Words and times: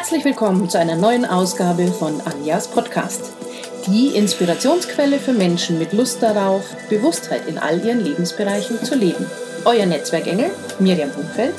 Herzlich 0.00 0.24
willkommen 0.24 0.66
zu 0.70 0.78
einer 0.78 0.96
neuen 0.96 1.26
Ausgabe 1.26 1.86
von 1.88 2.22
Anjas 2.22 2.68
Podcast. 2.68 3.32
Die 3.86 4.16
Inspirationsquelle 4.16 5.18
für 5.18 5.34
Menschen 5.34 5.78
mit 5.78 5.92
Lust 5.92 6.22
darauf, 6.22 6.64
Bewusstheit 6.88 7.46
in 7.46 7.58
all 7.58 7.84
ihren 7.84 8.00
Lebensbereichen 8.00 8.82
zu 8.82 8.94
leben. 8.94 9.26
Euer 9.66 9.84
Netzwerkengel, 9.84 10.52
Miriam 10.78 11.10
Buchfeld, 11.10 11.54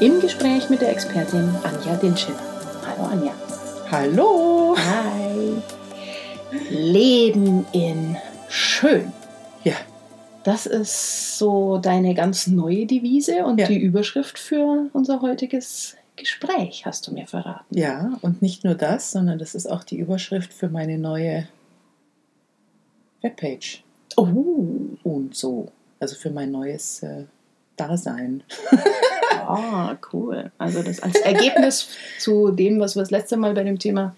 im 0.00 0.20
Gespräch 0.20 0.68
mit 0.70 0.80
der 0.80 0.90
Expertin 0.90 1.54
Anja 1.62 1.94
Dinschel. 1.94 2.34
Hallo 2.84 3.08
Anja. 3.12 3.32
Hallo. 3.92 4.74
Hi. 4.76 5.62
Leben 6.70 7.64
in 7.70 8.16
schön. 8.48 9.12
Ja. 9.62 9.74
Das 10.42 10.66
ist 10.66 11.38
so 11.38 11.78
deine 11.78 12.14
ganz 12.14 12.48
neue 12.48 12.86
Devise 12.86 13.44
und 13.44 13.60
Ja. 13.60 13.68
die 13.68 13.78
Überschrift 13.78 14.36
für 14.36 14.90
unser 14.92 15.22
heutiges 15.22 15.94
Gespräch, 16.16 16.86
hast 16.86 17.06
du 17.06 17.12
mir 17.12 17.26
verraten. 17.26 17.76
Ja, 17.76 18.12
und 18.22 18.40
nicht 18.42 18.64
nur 18.64 18.74
das, 18.74 19.10
sondern 19.10 19.38
das 19.38 19.54
ist 19.54 19.66
auch 19.66 19.82
die 19.84 19.98
Überschrift 19.98 20.52
für 20.54 20.68
meine 20.68 20.98
neue 20.98 21.48
Webpage 23.22 23.82
Oh, 24.16 24.26
und 25.02 25.34
so. 25.34 25.72
Also 25.98 26.14
für 26.14 26.30
mein 26.30 26.52
neues 26.52 27.02
äh, 27.02 27.24
Dasein. 27.76 28.44
ah, 29.40 29.96
cool. 30.12 30.52
Also 30.58 30.82
das 30.82 31.00
als 31.00 31.16
Ergebnis 31.16 31.88
zu 32.20 32.52
dem, 32.52 32.78
was 32.78 32.94
wir 32.94 33.02
das 33.02 33.10
letzte 33.10 33.36
Mal 33.36 33.54
bei 33.54 33.64
dem 33.64 33.78
Thema 33.78 34.14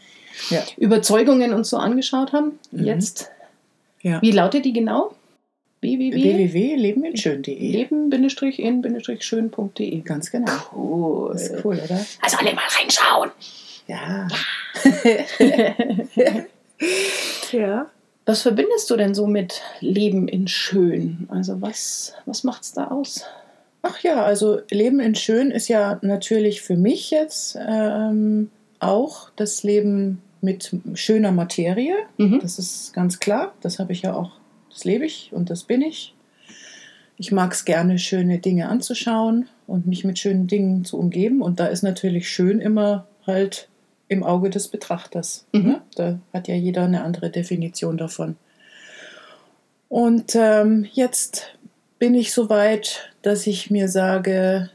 Ja. 0.50 0.62
Überzeugungen 0.76 1.54
uns 1.54 1.70
so 1.70 1.78
angeschaut 1.78 2.32
haben. 2.34 2.58
Mhm. 2.72 2.84
Jetzt, 2.84 3.30
Ja. 4.02 4.20
wie 4.20 4.32
lautet 4.32 4.66
die 4.66 4.74
genau? 4.74 5.14
Www. 5.80 6.22
www.lebeninschön.de. 6.22 7.72
leben-schön.de. 7.72 10.00
Ganz 10.00 10.30
genau. 10.30 10.52
Cool. 10.74 11.32
Das 11.32 11.48
ist 11.48 11.64
cool, 11.64 11.80
oder? 11.82 12.04
Also 12.22 12.36
alle 12.38 12.54
mal 12.54 12.62
reinschauen. 12.80 13.30
Ja. 13.86 14.28
ja. 17.52 17.86
Was 18.24 18.42
verbindest 18.42 18.90
du 18.90 18.96
denn 18.96 19.14
so 19.14 19.26
mit 19.26 19.62
Leben 19.80 20.26
in 20.26 20.48
Schön? 20.48 21.28
Also 21.30 21.62
was, 21.62 22.14
was 22.26 22.42
macht's 22.42 22.72
da 22.72 22.88
aus? 22.88 23.24
Ach 23.82 24.00
ja, 24.00 24.24
also 24.24 24.60
Leben 24.70 24.98
in 24.98 25.14
Schön 25.14 25.52
ist 25.52 25.68
ja 25.68 26.00
natürlich 26.02 26.62
für 26.62 26.76
mich 26.76 27.12
jetzt 27.12 27.56
ähm, 27.60 28.50
auch 28.80 29.30
das 29.36 29.62
Leben 29.62 30.20
mit 30.40 30.72
schöner 30.94 31.30
Materie. 31.30 31.94
Mhm. 32.16 32.40
Das 32.40 32.58
ist 32.58 32.92
ganz 32.92 33.20
klar. 33.20 33.54
Das 33.60 33.78
habe 33.78 33.92
ich 33.92 34.02
ja 34.02 34.14
auch, 34.14 34.32
das 34.76 34.84
lebe 34.84 35.06
ich 35.06 35.30
und 35.32 35.48
das 35.48 35.64
bin 35.64 35.80
ich. 35.80 36.14
Ich 37.16 37.32
mag 37.32 37.54
es 37.54 37.64
gerne, 37.64 37.98
schöne 37.98 38.40
Dinge 38.40 38.68
anzuschauen 38.68 39.48
und 39.66 39.86
mich 39.86 40.04
mit 40.04 40.18
schönen 40.18 40.48
Dingen 40.48 40.84
zu 40.84 40.98
umgeben. 40.98 41.40
Und 41.40 41.60
da 41.60 41.66
ist 41.66 41.82
natürlich 41.82 42.28
schön 42.28 42.60
immer 42.60 43.06
halt 43.26 43.70
im 44.08 44.22
Auge 44.22 44.50
des 44.50 44.68
Betrachters. 44.68 45.46
Mhm. 45.52 45.62
Ne? 45.62 45.82
Da 45.94 46.18
hat 46.34 46.46
ja 46.46 46.54
jeder 46.54 46.84
eine 46.84 47.04
andere 47.04 47.30
Definition 47.30 47.96
davon. 47.96 48.36
Und 49.88 50.34
ähm, 50.34 50.86
jetzt 50.92 51.56
bin 51.98 52.14
ich 52.14 52.34
so 52.34 52.50
weit, 52.50 53.14
dass 53.22 53.46
ich 53.46 53.70
mir 53.70 53.88
sage, 53.88 54.68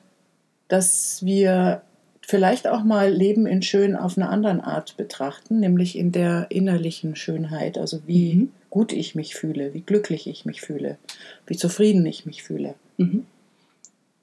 dass 0.68 1.24
wir 1.24 1.84
vielleicht 2.26 2.68
auch 2.68 2.84
mal 2.84 3.12
Leben 3.12 3.46
in 3.46 3.62
Schön 3.62 3.96
auf 3.96 4.18
eine 4.18 4.30
andere 4.30 4.64
Art 4.64 4.98
betrachten, 4.98 5.60
nämlich 5.60 5.96
in 5.96 6.12
der 6.12 6.48
innerlichen 6.50 7.16
Schönheit, 7.16 7.78
also 7.78 8.00
wie 8.08 8.34
Mhm. 8.34 8.52
Gut 8.72 8.92
ich 8.94 9.14
mich 9.14 9.36
fühle, 9.36 9.74
wie 9.76 9.82
glücklich 9.82 10.26
ich 10.28 10.46
mich 10.46 10.62
fühle, 10.62 10.98
wie 11.46 11.56
zufrieden 11.58 12.04
ich 12.08 12.26
mich 12.26 12.42
fühle. 12.42 12.74
Mhm. 12.98 13.26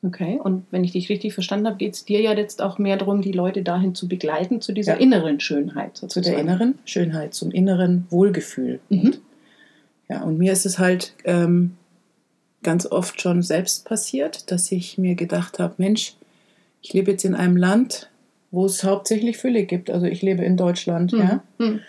Okay, 0.05 0.39
und 0.43 0.65
wenn 0.71 0.85
ich 0.85 0.93
dich 0.93 1.09
richtig 1.09 1.35
verstanden 1.35 1.67
habe, 1.67 1.77
geht 1.77 1.95
es 1.95 2.05
dir 2.05 2.21
ja 2.21 2.33
jetzt 2.33 2.63
auch 2.63 2.79
mehr 2.79 2.97
darum, 2.97 3.21
die 3.21 3.33
Leute 3.33 3.63
dahin 3.63 3.95
zu 3.97 4.07
begleiten, 4.09 4.61
zu 4.61 4.73
dieser 4.73 4.95
Ja. 4.95 5.01
inneren 5.01 5.41
Schönheit 5.41 5.97
Zu 5.97 6.03
sozusagen. 6.07 6.37
der 6.37 6.39
inneren 6.45 6.79
Schönheit, 6.85 7.35
zum 7.35 7.51
inneren 7.51 8.07
Wohlgefühl. 8.11 8.79
Mhm. 8.91 9.15
Ja, 10.09 10.23
und 10.23 10.39
mir 10.39 10.53
ist 10.53 10.67
es 10.67 10.79
halt 10.79 11.15
ähm, 11.25 11.77
ganz 12.63 12.87
oft 12.87 13.21
schon 13.21 13.43
selbst 13.43 13.85
passiert, 13.87 14.51
dass 14.53 14.71
ich 14.73 14.99
mir 14.99 15.15
gedacht 15.17 15.59
habe, 15.59 15.75
Mensch, 15.79 16.15
ich 16.81 16.93
lebe 16.93 17.11
jetzt 17.11 17.25
in 17.25 17.35
einem 17.35 17.57
Land, 17.57 18.09
wo 18.53 18.67
es 18.67 18.85
hauptsächlich 18.85 19.37
Fülle 19.37 19.65
gibt. 19.65 19.91
Also 19.91 20.07
ich 20.07 20.23
lebe 20.23 20.45
in 20.45 20.57
Deutschland, 20.57 21.13
Mhm. 21.13 21.19
ja. 21.19 21.43
Mhm. 21.59 21.81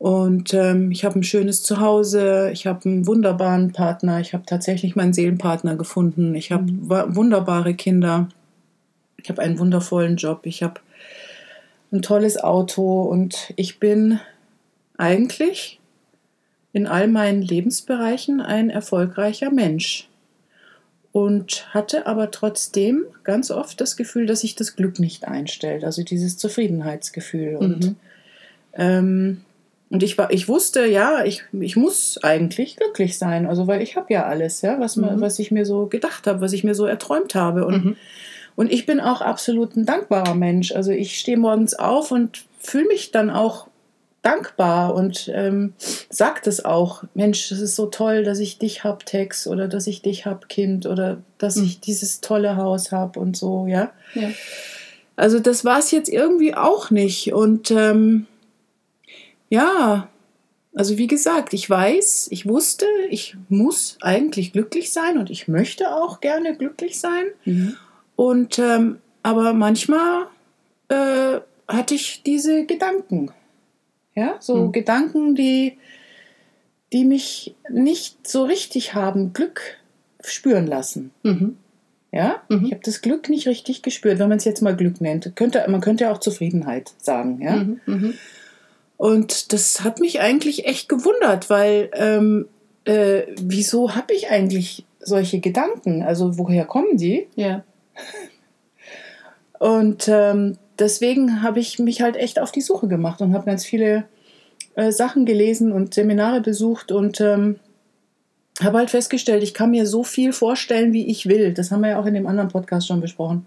Und 0.00 0.54
ähm, 0.54 0.90
ich 0.90 1.04
habe 1.04 1.18
ein 1.18 1.22
schönes 1.22 1.62
Zuhause, 1.62 2.50
ich 2.54 2.66
habe 2.66 2.88
einen 2.88 3.06
wunderbaren 3.06 3.72
Partner, 3.72 4.18
ich 4.18 4.32
habe 4.32 4.46
tatsächlich 4.46 4.96
meinen 4.96 5.12
Seelenpartner 5.12 5.76
gefunden, 5.76 6.34
ich 6.34 6.52
habe 6.52 6.72
Mhm. 6.72 7.16
wunderbare 7.16 7.74
Kinder, 7.74 8.26
ich 9.22 9.28
habe 9.28 9.42
einen 9.42 9.58
wundervollen 9.58 10.16
Job, 10.16 10.46
ich 10.46 10.62
habe 10.62 10.80
ein 11.92 12.00
tolles 12.00 12.38
Auto 12.42 13.02
und 13.02 13.52
ich 13.56 13.78
bin 13.78 14.18
eigentlich 14.96 15.80
in 16.72 16.86
all 16.86 17.06
meinen 17.06 17.42
Lebensbereichen 17.42 18.40
ein 18.40 18.70
erfolgreicher 18.70 19.50
Mensch. 19.50 20.08
Und 21.12 21.74
hatte 21.74 22.06
aber 22.06 22.30
trotzdem 22.30 23.04
ganz 23.22 23.50
oft 23.50 23.78
das 23.82 23.98
Gefühl, 23.98 24.24
dass 24.24 24.40
sich 24.40 24.54
das 24.54 24.76
Glück 24.76 24.98
nicht 24.98 25.28
einstellt, 25.28 25.84
also 25.84 26.02
dieses 26.04 26.38
Zufriedenheitsgefühl. 26.38 27.56
Und 27.56 27.84
Mhm. 27.84 27.96
ähm, 28.72 29.40
und 29.90 30.02
ich, 30.02 30.16
war, 30.16 30.30
ich 30.32 30.48
wusste, 30.48 30.86
ja, 30.86 31.24
ich, 31.24 31.42
ich 31.52 31.76
muss 31.76 32.18
eigentlich 32.22 32.76
glücklich 32.76 33.18
sein, 33.18 33.46
also 33.46 33.66
weil 33.66 33.82
ich 33.82 33.96
habe 33.96 34.12
ja 34.14 34.24
alles, 34.24 34.62
ja, 34.62 34.78
was, 34.80 34.96
Mhm. 34.96 35.20
was 35.20 35.38
ich 35.38 35.50
mir 35.50 35.66
so 35.66 35.86
gedacht 35.86 36.26
habe, 36.26 36.40
was 36.40 36.52
ich 36.52 36.64
mir 36.64 36.74
so 36.74 36.86
erträumt 36.86 37.34
habe. 37.34 37.66
Und, 37.66 37.84
Mhm. 37.84 37.96
und 38.56 38.72
ich 38.72 38.86
bin 38.86 39.00
auch 39.00 39.20
absolut 39.20 39.76
ein 39.76 39.86
dankbarer 39.86 40.34
Mensch. 40.34 40.72
Also 40.72 40.92
ich 40.92 41.18
stehe 41.18 41.36
morgens 41.36 41.74
auf 41.74 42.12
und 42.12 42.44
fühle 42.58 42.86
mich 42.86 43.10
dann 43.10 43.30
auch 43.30 43.66
dankbar 44.22 44.94
und 44.94 45.30
ähm, 45.34 45.72
sage 46.10 46.40
das 46.44 46.62
auch. 46.64 47.04
Mensch, 47.14 47.48
das 47.48 47.58
ist 47.60 47.74
so 47.74 47.86
toll, 47.86 48.22
dass 48.22 48.38
ich 48.38 48.58
dich 48.58 48.84
hab, 48.84 49.06
Tex, 49.06 49.46
oder 49.46 49.66
dass 49.66 49.86
ich 49.86 50.02
dich 50.02 50.26
hab, 50.26 50.48
Kind, 50.50 50.84
oder 50.86 51.22
dass 51.38 51.56
Mhm. 51.56 51.64
ich 51.64 51.80
dieses 51.80 52.20
tolle 52.20 52.56
Haus 52.56 52.92
habe 52.92 53.18
und 53.18 53.36
so, 53.36 53.66
ja. 53.66 53.90
Ja. 54.14 54.28
Also 55.16 55.38
das 55.40 55.64
war 55.64 55.78
es 55.78 55.90
jetzt 55.90 56.08
irgendwie 56.10 56.54
auch 56.54 56.90
nicht. 56.90 57.32
Und 57.32 57.70
ähm, 57.70 58.26
ja, 59.50 60.08
also 60.74 60.96
wie 60.96 61.06
gesagt, 61.08 61.52
ich 61.52 61.68
weiß, 61.68 62.28
ich 62.30 62.46
wusste, 62.48 62.86
ich 63.10 63.36
muss 63.48 63.98
eigentlich 64.00 64.52
glücklich 64.52 64.92
sein 64.92 65.18
und 65.18 65.28
ich 65.28 65.48
möchte 65.48 65.92
auch 65.94 66.20
gerne 66.20 66.56
glücklich 66.56 66.98
sein. 67.00 67.24
Mhm. 67.44 67.76
Und 68.16 68.58
ähm, 68.58 68.98
aber 69.22 69.52
manchmal 69.52 70.26
äh, 70.88 71.40
hatte 71.68 71.94
ich 71.94 72.22
diese 72.22 72.64
Gedanken. 72.66 73.32
Ja, 74.14 74.36
so 74.40 74.56
Mhm. 74.68 74.72
Gedanken, 74.72 75.34
die, 75.34 75.76
die 76.92 77.04
mich 77.04 77.54
nicht 77.68 78.26
so 78.26 78.44
richtig 78.44 78.94
haben 78.94 79.32
Glück 79.32 79.60
spüren 80.22 80.66
lassen. 80.66 81.10
Mhm. 81.22 81.56
Ja, 82.12 82.42
Mhm. 82.48 82.66
ich 82.66 82.72
habe 82.72 82.82
das 82.84 83.02
Glück 83.02 83.28
nicht 83.28 83.46
richtig 83.46 83.82
gespürt, 83.82 84.18
wenn 84.18 84.28
man 84.28 84.38
es 84.38 84.44
jetzt 84.44 84.62
mal 84.62 84.74
Glück 84.76 85.00
nennt. 85.00 85.34
Könnte, 85.36 85.64
man 85.68 85.80
könnte 85.80 86.04
ja 86.04 86.12
auch 86.12 86.18
Zufriedenheit 86.18 86.92
sagen. 86.98 87.40
Ja? 87.40 87.56
Mhm. 87.86 88.14
Und 89.00 89.54
das 89.54 89.82
hat 89.82 89.98
mich 89.98 90.20
eigentlich 90.20 90.66
echt 90.66 90.86
gewundert, 90.90 91.48
weil 91.48 91.88
ähm, 91.94 92.48
äh, 92.84 93.22
wieso 93.40 93.94
habe 93.94 94.12
ich 94.12 94.28
eigentlich 94.28 94.84
solche 94.98 95.40
Gedanken? 95.40 96.02
Also 96.02 96.36
woher 96.36 96.66
kommen 96.66 96.98
die? 96.98 97.26
Ja. 97.34 97.64
Und 99.58 100.06
ähm, 100.06 100.58
deswegen 100.78 101.40
habe 101.42 101.60
ich 101.60 101.78
mich 101.78 102.02
halt 102.02 102.14
echt 102.14 102.38
auf 102.38 102.52
die 102.52 102.60
Suche 102.60 102.88
gemacht 102.88 103.22
und 103.22 103.32
habe 103.32 103.46
ganz 103.46 103.64
viele 103.64 104.04
äh, 104.74 104.92
Sachen 104.92 105.24
gelesen 105.24 105.72
und 105.72 105.94
Seminare 105.94 106.42
besucht 106.42 106.92
und 106.92 107.22
ähm, 107.22 107.58
habe 108.62 108.78
halt 108.78 108.90
festgestellt, 108.90 109.42
ich 109.42 109.54
kann 109.54 109.70
mir 109.70 109.86
so 109.86 110.04
viel 110.04 110.34
vorstellen, 110.34 110.92
wie 110.92 111.06
ich 111.06 111.26
will. 111.26 111.54
Das 111.54 111.70
haben 111.70 111.80
wir 111.80 111.90
ja 111.90 112.00
auch 112.00 112.06
in 112.06 112.14
dem 112.14 112.26
anderen 112.26 112.50
Podcast 112.50 112.86
schon 112.86 113.00
besprochen. 113.00 113.46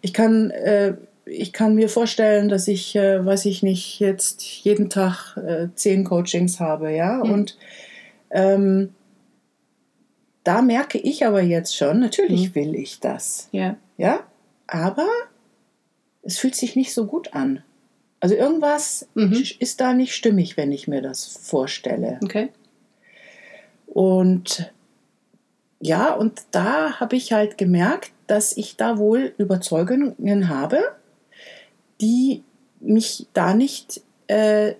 Ich 0.00 0.12
kann, 0.12 0.50
äh, 0.50 0.94
ich 1.26 1.52
kann 1.52 1.74
mir 1.74 1.88
vorstellen, 1.88 2.48
dass 2.48 2.68
ich, 2.68 2.94
äh, 2.96 3.24
weiß 3.24 3.44
ich 3.46 3.62
nicht, 3.62 3.98
jetzt 4.00 4.42
jeden 4.42 4.88
Tag 4.90 5.36
äh, 5.36 5.68
zehn 5.74 6.04
Coachings 6.04 6.60
habe, 6.60 6.92
ja. 6.94 7.22
Mhm. 7.24 7.32
Und 7.32 7.58
ähm, 8.30 8.94
da 10.44 10.62
merke 10.62 10.98
ich 10.98 11.26
aber 11.26 11.42
jetzt 11.42 11.76
schon, 11.76 11.98
natürlich 12.00 12.50
Mhm. 12.50 12.54
will 12.54 12.74
ich 12.76 13.00
das. 13.00 13.48
Ja. 13.52 13.76
Ja, 13.98 14.20
aber 14.68 15.08
es 16.22 16.38
fühlt 16.38 16.54
sich 16.54 16.76
nicht 16.76 16.92
so 16.94 17.06
gut 17.06 17.34
an. 17.34 17.62
Also 18.20 18.34
irgendwas 18.34 19.08
Mhm. 19.14 19.42
ist 19.58 19.80
da 19.80 19.92
nicht 19.92 20.14
stimmig, 20.14 20.56
wenn 20.56 20.70
ich 20.72 20.86
mir 20.88 21.02
das 21.02 21.26
vorstelle. 21.26 22.18
Okay. 22.22 22.48
Und 23.86 24.72
ja, 25.80 26.12
und 26.14 26.42
da 26.52 27.00
habe 27.00 27.16
ich 27.16 27.32
halt 27.32 27.58
gemerkt, 27.58 28.12
dass 28.26 28.56
ich 28.56 28.76
da 28.76 28.98
wohl 28.98 29.34
Überzeugungen 29.38 30.48
habe, 30.48 30.95
die 32.00 32.42
mich 32.80 33.26
da 33.32 33.54
nicht, 33.54 34.02
äh, 34.26 34.74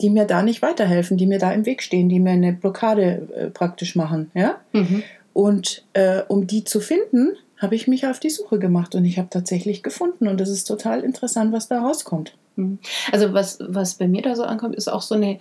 die 0.00 0.10
mir 0.10 0.24
da 0.26 0.42
nicht 0.42 0.62
weiterhelfen, 0.62 1.16
die 1.16 1.26
mir 1.26 1.38
da 1.38 1.52
im 1.52 1.66
Weg 1.66 1.82
stehen, 1.82 2.08
die 2.08 2.20
mir 2.20 2.30
eine 2.30 2.52
Blockade 2.52 3.28
äh, 3.34 3.46
praktisch 3.50 3.96
machen. 3.96 4.30
Ja? 4.34 4.60
Mhm. 4.72 5.02
Und 5.32 5.84
äh, 5.92 6.22
um 6.28 6.46
die 6.46 6.64
zu 6.64 6.80
finden, 6.80 7.36
habe 7.58 7.74
ich 7.74 7.88
mich 7.88 8.06
auf 8.06 8.20
die 8.20 8.30
Suche 8.30 8.58
gemacht 8.58 8.94
und 8.94 9.04
ich 9.04 9.18
habe 9.18 9.28
tatsächlich 9.30 9.82
gefunden. 9.82 10.28
Und 10.28 10.40
es 10.40 10.48
ist 10.48 10.64
total 10.64 11.02
interessant, 11.02 11.52
was 11.52 11.68
da 11.68 11.80
rauskommt. 11.80 12.34
Hm. 12.56 12.78
Also 13.12 13.32
was, 13.32 13.58
was 13.60 13.94
bei 13.94 14.08
mir 14.08 14.22
da 14.22 14.36
so 14.36 14.44
ankommt, 14.44 14.76
ist 14.76 14.88
auch 14.88 15.02
so 15.02 15.14
eine, 15.14 15.38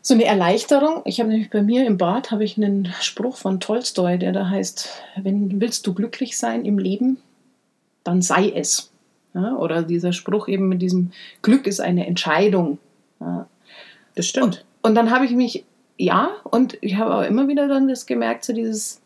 so 0.00 0.14
eine 0.14 0.24
Erleichterung. 0.24 1.02
Ich 1.04 1.20
habe 1.20 1.30
nämlich 1.30 1.50
bei 1.50 1.62
mir 1.62 1.86
im 1.86 1.98
Bad 1.98 2.30
habe 2.30 2.44
ich 2.44 2.56
einen 2.56 2.92
Spruch 3.00 3.36
von 3.36 3.60
Tolstoi, 3.60 4.18
der 4.18 4.32
da 4.32 4.48
heißt, 4.48 4.88
wenn 5.22 5.60
willst 5.60 5.86
du 5.86 5.94
glücklich 5.94 6.38
sein 6.38 6.64
im 6.64 6.78
Leben, 6.78 7.18
dann 8.04 8.22
sei 8.22 8.50
es. 8.50 8.90
Ja, 9.34 9.56
oder 9.56 9.82
dieser 9.82 10.12
Spruch 10.12 10.48
eben 10.48 10.68
mit 10.68 10.82
diesem 10.82 11.12
Glück 11.42 11.66
ist 11.66 11.80
eine 11.80 12.06
Entscheidung. 12.06 12.78
Ja. 13.20 13.46
Das 14.14 14.26
stimmt. 14.26 14.64
Und, 14.82 14.90
und 14.90 14.94
dann 14.96 15.10
habe 15.10 15.24
ich 15.24 15.32
mich, 15.32 15.64
ja, 15.96 16.30
und 16.44 16.78
ich 16.80 16.96
habe 16.96 17.14
auch 17.14 17.22
immer 17.22 17.46
wieder 17.48 17.68
dann 17.68 17.88
das 17.88 18.06
gemerkt, 18.06 18.44
so 18.44 18.52
dieses, 18.52 19.00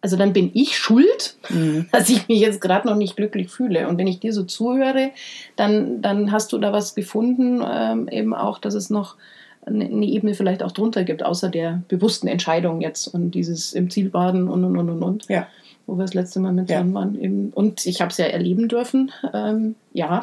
also 0.00 0.16
dann 0.16 0.32
bin 0.32 0.50
ich 0.52 0.76
schuld, 0.76 1.36
mhm. 1.48 1.86
dass 1.92 2.08
ich 2.08 2.26
mich 2.28 2.40
jetzt 2.40 2.60
gerade 2.60 2.88
noch 2.88 2.96
nicht 2.96 3.16
glücklich 3.16 3.50
fühle. 3.50 3.88
Und 3.88 3.98
wenn 3.98 4.06
ich 4.06 4.18
dir 4.18 4.32
so 4.32 4.42
zuhöre, 4.42 5.10
dann, 5.56 6.02
dann 6.02 6.32
hast 6.32 6.52
du 6.52 6.58
da 6.58 6.72
was 6.72 6.94
gefunden, 6.94 7.62
ähm, 7.66 8.08
eben 8.08 8.34
auch, 8.34 8.58
dass 8.58 8.74
es 8.74 8.90
noch 8.90 9.16
eine, 9.64 10.04
Ebene 10.04 10.34
vielleicht 10.34 10.62
auch 10.62 10.72
drunter 10.72 11.04
gibt, 11.04 11.22
außer 11.22 11.48
der 11.48 11.82
bewussten 11.88 12.28
Entscheidung 12.28 12.80
jetzt 12.80 13.06
und 13.06 13.30
dieses 13.30 13.72
im 13.72 13.90
Zielbaden 13.90 14.48
und 14.48 14.64
und 14.64 14.76
und 14.76 14.90
und 14.90 15.02
und. 15.02 15.28
Ja. 15.28 15.46
Wo 15.86 15.96
wir 15.96 16.04
das 16.04 16.14
letzte 16.14 16.40
Mal 16.40 16.52
mit 16.52 16.70
dran 16.70 16.94
waren. 16.94 17.20
Eben. 17.20 17.50
Und 17.50 17.84
ich 17.86 18.00
habe 18.00 18.10
es 18.10 18.16
ja 18.16 18.26
erleben 18.26 18.68
dürfen. 18.68 19.12
Ähm, 19.32 19.74
ja. 19.92 20.22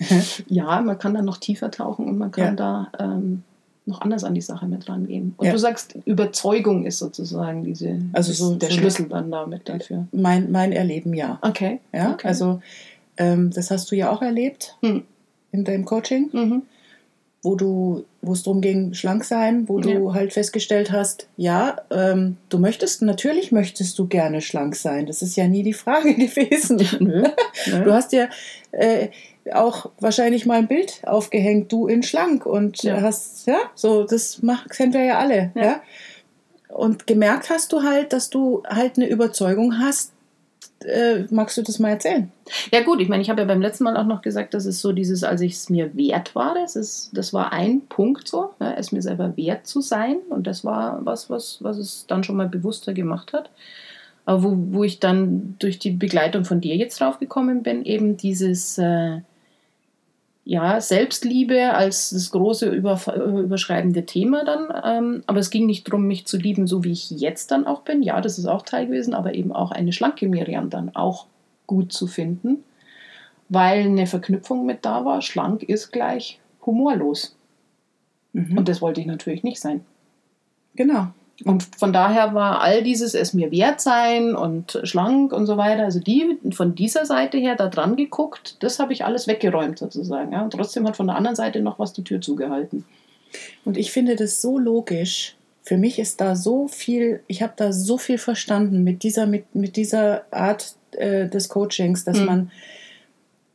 ja, 0.46 0.80
man 0.80 0.98
kann 0.98 1.14
da 1.14 1.22
noch 1.22 1.36
tiefer 1.36 1.70
tauchen 1.70 2.06
und 2.06 2.18
man 2.18 2.30
kann 2.30 2.44
ja. 2.44 2.52
da 2.52 2.92
ähm, 2.98 3.42
noch 3.84 4.00
anders 4.00 4.24
an 4.24 4.34
die 4.34 4.40
Sache 4.40 4.66
mit 4.66 4.88
rangehen. 4.88 5.34
Und 5.36 5.46
ja. 5.46 5.52
du 5.52 5.58
sagst, 5.58 5.98
Überzeugung 6.04 6.86
ist 6.86 6.98
sozusagen 6.98 7.64
diese, 7.64 8.00
also 8.12 8.32
so, 8.32 8.54
der 8.54 8.70
Schlüssel 8.70 9.08
dann 9.08 9.30
damit 9.30 9.68
dafür. 9.68 10.06
Mein, 10.12 10.50
mein 10.50 10.72
Erleben, 10.72 11.14
ja. 11.14 11.38
Okay. 11.42 11.80
Ja, 11.92 12.12
okay. 12.12 12.28
also 12.28 12.62
ähm, 13.16 13.50
das 13.50 13.70
hast 13.70 13.90
du 13.90 13.96
ja 13.96 14.10
auch 14.10 14.22
erlebt 14.22 14.76
hm. 14.80 15.02
in 15.50 15.64
deinem 15.64 15.84
Coaching. 15.84 16.30
Mhm 16.32 16.62
wo 17.42 17.56
du, 17.56 18.04
wo 18.22 18.32
es 18.32 18.44
darum 18.44 18.60
ging, 18.60 18.94
schlank 18.94 19.24
sein, 19.24 19.68
wo 19.68 19.80
ja. 19.80 19.94
du 19.94 20.14
halt 20.14 20.32
festgestellt 20.32 20.92
hast, 20.92 21.28
ja, 21.36 21.76
ähm, 21.90 22.36
du 22.48 22.58
möchtest, 22.58 23.02
natürlich 23.02 23.50
möchtest 23.50 23.98
du 23.98 24.06
gerne 24.06 24.40
schlank 24.40 24.76
sein. 24.76 25.06
Das 25.06 25.22
ist 25.22 25.36
ja 25.36 25.48
nie 25.48 25.64
die 25.64 25.72
Frage 25.72 26.14
gewesen. 26.14 26.80
Nö. 27.00 27.24
Nö. 27.66 27.84
Du 27.84 27.92
hast 27.92 28.12
ja 28.12 28.28
äh, 28.70 29.08
auch 29.52 29.90
wahrscheinlich 29.98 30.46
mal 30.46 30.58
ein 30.58 30.68
Bild 30.68 31.02
aufgehängt, 31.04 31.72
du 31.72 31.88
in 31.88 32.04
schlank 32.04 32.46
und 32.46 32.84
ja. 32.84 33.00
hast, 33.00 33.46
ja, 33.46 33.58
so, 33.74 34.04
das 34.04 34.40
macht, 34.40 34.70
kennen 34.70 34.92
wir 34.92 35.04
ja 35.04 35.18
alle, 35.18 35.50
ja. 35.56 35.62
ja. 35.62 35.82
Und 36.68 37.06
gemerkt 37.06 37.50
hast 37.50 37.72
du 37.72 37.82
halt, 37.82 38.12
dass 38.12 38.30
du 38.30 38.62
halt 38.66 38.96
eine 38.96 39.06
Überzeugung 39.06 39.78
hast, 39.78 40.12
äh, 40.84 41.24
magst 41.30 41.56
du 41.56 41.62
das 41.62 41.78
mal 41.78 41.90
erzählen? 41.90 42.30
Ja 42.72 42.82
gut, 42.82 43.00
ich 43.00 43.08
meine, 43.08 43.22
ich 43.22 43.30
habe 43.30 43.40
ja 43.40 43.46
beim 43.46 43.62
letzten 43.62 43.84
Mal 43.84 43.96
auch 43.96 44.06
noch 44.06 44.22
gesagt, 44.22 44.54
dass 44.54 44.64
es 44.64 44.80
so 44.80 44.92
dieses, 44.92 45.24
als 45.24 45.40
ich 45.40 45.54
es 45.54 45.70
mir 45.70 45.96
wert 45.96 46.34
war, 46.34 46.54
das, 46.54 46.76
ist, 46.76 47.10
das 47.12 47.32
war 47.32 47.52
ein 47.52 47.82
Punkt 47.88 48.28
so, 48.28 48.50
ja, 48.60 48.72
es 48.72 48.92
mir 48.92 49.02
selber 49.02 49.36
wert 49.36 49.66
zu 49.66 49.80
sein 49.80 50.18
und 50.28 50.46
das 50.46 50.64
war 50.64 51.04
was, 51.04 51.30
was, 51.30 51.58
was 51.62 51.78
es 51.78 52.06
dann 52.06 52.24
schon 52.24 52.36
mal 52.36 52.48
bewusster 52.48 52.92
gemacht 52.94 53.32
hat. 53.32 53.50
Aber 54.24 54.44
wo, 54.44 54.56
wo 54.70 54.84
ich 54.84 55.00
dann 55.00 55.56
durch 55.58 55.78
die 55.78 55.90
Begleitung 55.90 56.44
von 56.44 56.60
dir 56.60 56.76
jetzt 56.76 57.00
drauf 57.00 57.18
gekommen 57.18 57.62
bin, 57.62 57.84
eben 57.84 58.16
dieses... 58.16 58.78
Äh, 58.78 59.20
ja, 60.44 60.80
Selbstliebe 60.80 61.72
als 61.72 62.10
das 62.10 62.30
große 62.32 62.68
über, 62.68 62.98
überschreibende 63.16 64.04
Thema 64.06 64.44
dann. 64.44 64.72
Ähm, 64.84 65.22
aber 65.26 65.38
es 65.38 65.50
ging 65.50 65.66
nicht 65.66 65.86
darum, 65.86 66.06
mich 66.06 66.26
zu 66.26 66.36
lieben, 66.36 66.66
so 66.66 66.82
wie 66.82 66.92
ich 66.92 67.10
jetzt 67.10 67.50
dann 67.52 67.66
auch 67.66 67.82
bin. 67.82 68.02
Ja, 68.02 68.20
das 68.20 68.38
ist 68.38 68.46
auch 68.46 68.62
Teil 68.62 68.86
gewesen, 68.86 69.14
aber 69.14 69.34
eben 69.34 69.52
auch 69.52 69.70
eine 69.70 69.92
schlanke 69.92 70.28
Miriam 70.28 70.68
dann 70.68 70.94
auch 70.96 71.26
gut 71.66 71.92
zu 71.92 72.08
finden, 72.08 72.64
weil 73.48 73.84
eine 73.84 74.06
Verknüpfung 74.06 74.66
mit 74.66 74.84
da 74.84 75.04
war. 75.04 75.22
Schlank 75.22 75.62
ist 75.62 75.92
gleich 75.92 76.40
humorlos. 76.66 77.36
Mhm. 78.32 78.58
Und 78.58 78.68
das 78.68 78.82
wollte 78.82 79.00
ich 79.00 79.06
natürlich 79.06 79.44
nicht 79.44 79.60
sein. 79.60 79.84
Genau. 80.74 81.08
Und 81.44 81.66
von 81.76 81.92
daher 81.92 82.34
war 82.34 82.60
all 82.60 82.82
dieses 82.82 83.14
es 83.14 83.34
mir 83.34 83.50
wert 83.50 83.80
sein 83.80 84.34
und 84.36 84.80
schlank 84.84 85.32
und 85.32 85.46
so 85.46 85.56
weiter, 85.56 85.84
also 85.84 85.98
die 85.98 86.38
von 86.52 86.74
dieser 86.74 87.04
Seite 87.06 87.38
her 87.38 87.56
da 87.56 87.68
dran 87.68 87.96
geguckt, 87.96 88.56
das 88.60 88.78
habe 88.78 88.92
ich 88.92 89.04
alles 89.04 89.26
weggeräumt 89.26 89.78
sozusagen. 89.78 90.32
Ja. 90.32 90.42
Und 90.42 90.52
trotzdem 90.52 90.86
hat 90.86 90.96
von 90.96 91.06
der 91.06 91.16
anderen 91.16 91.36
Seite 91.36 91.60
noch 91.60 91.78
was 91.78 91.92
die 91.92 92.04
Tür 92.04 92.20
zugehalten. 92.20 92.84
Und 93.64 93.76
ich 93.76 93.90
finde 93.90 94.14
das 94.14 94.40
so 94.40 94.58
logisch. 94.58 95.36
Für 95.62 95.78
mich 95.78 95.98
ist 95.98 96.20
da 96.20 96.36
so 96.36 96.68
viel, 96.68 97.20
ich 97.26 97.42
habe 97.42 97.54
da 97.56 97.72
so 97.72 97.96
viel 97.98 98.18
verstanden 98.18 98.84
mit 98.84 99.02
dieser, 99.02 99.26
mit, 99.26 99.54
mit 99.54 99.76
dieser 99.76 100.24
Art 100.32 100.74
äh, 100.92 101.28
des 101.28 101.48
Coachings, 101.48 102.04
dass 102.04 102.18
mhm. 102.18 102.26
man, 102.26 102.50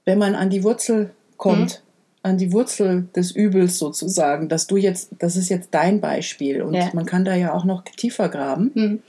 wenn 0.05 0.17
man 0.17 0.35
an 0.35 0.49
die 0.49 0.63
Wurzel 0.63 1.11
kommt, 1.37 1.81
mhm 1.81 1.86
an 2.27 2.37
die 2.37 2.51
Wurzel 2.51 3.07
des 3.15 3.31
Übels 3.31 3.77
sozusagen, 3.77 4.49
dass 4.49 4.67
du 4.67 4.77
jetzt, 4.77 5.11
das 5.19 5.35
ist 5.35 5.49
jetzt 5.49 5.69
dein 5.71 6.01
Beispiel 6.01 6.61
und 6.61 6.73
ja. 6.73 6.89
man 6.93 7.05
kann 7.05 7.25
da 7.25 7.35
ja 7.35 7.53
auch 7.53 7.65
noch 7.65 7.83
tiefer 7.83 8.29
graben. 8.29 8.71
Mhm. 8.73 8.99